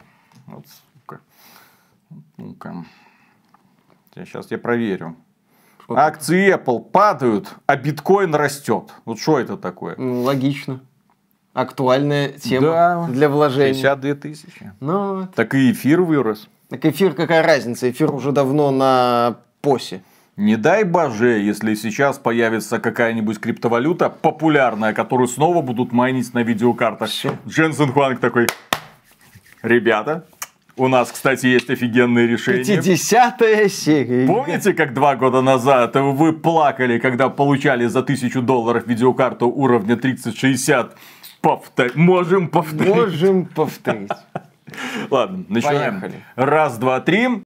Вот, 0.48 0.66
сука. 0.94 1.20
Ну-ка. 2.38 2.86
Сейчас 4.16 4.52
я 4.52 4.58
проверю. 4.58 5.16
Что 5.84 5.98
Акции 5.98 6.56
Apple 6.56 6.82
падают, 6.82 7.54
а 7.68 7.76
биткоин 7.76 8.34
растет. 8.34 8.94
Вот 9.06 9.20
что 9.20 9.40
это 9.40 9.58
такое? 9.58 9.96
Ну, 9.98 10.22
логично. 10.22 10.80
Актуальная 11.54 12.30
тема 12.30 12.68
да, 12.68 13.08
для 13.08 13.30
вложений. 13.30 13.82
52 13.82 14.16
тысячи. 14.16 14.72
Ну, 14.80 15.28
так 15.36 15.54
и 15.54 15.72
эфир 15.72 16.02
вырос. 16.02 16.50
Так 16.70 16.86
эфир 16.86 17.14
какая 17.14 17.44
разница? 17.44 17.90
Эфир 17.90 18.14
уже 18.14 18.32
давно 18.32 18.72
на 18.72 19.38
посе. 19.62 20.02
Не 20.38 20.58
дай 20.58 20.84
боже, 20.84 21.40
если 21.40 21.76
сейчас 21.76 22.18
появится 22.18 22.80
какая-нибудь 22.80 23.40
криптовалюта 23.40 24.10
популярная, 24.10 24.94
которую 24.94 25.30
снова 25.30 25.62
будут 25.62 25.94
майнить 25.94 26.34
на 26.34 26.44
видеокартах. 26.44 27.10
Дженсен 27.48 27.94
Хуанг 27.94 28.20
такой, 28.20 28.48
ребята, 29.62 30.26
у 30.78 30.88
нас, 30.88 31.12
кстати, 31.12 31.48
есть 31.48 31.70
офигенные 31.70 32.28
решения. 32.28 32.64
50 32.64 33.40
серия. 33.72 34.28
Помните, 34.28 34.74
как 34.74 34.94
два 34.94 35.16
года 35.16 35.42
назад 35.42 35.96
вы 35.96 36.34
плакали, 36.34 37.00
когда 37.00 37.30
получали 37.30 37.86
за 37.86 38.02
тысячу 38.04 38.42
долларов 38.42 38.88
видеокарту 38.88 39.48
уровня 39.48 39.96
3060? 39.96 40.96
Повтор... 41.42 41.92
Можем 41.96 42.48
повторить. 42.48 42.96
Можем 42.96 43.46
повторить. 43.46 44.10
Ладно, 45.12 45.46
начинаем. 45.48 46.02
Поехали. 46.02 46.24
Раз, 46.36 46.78
два, 46.78 47.00
три. 47.00 47.28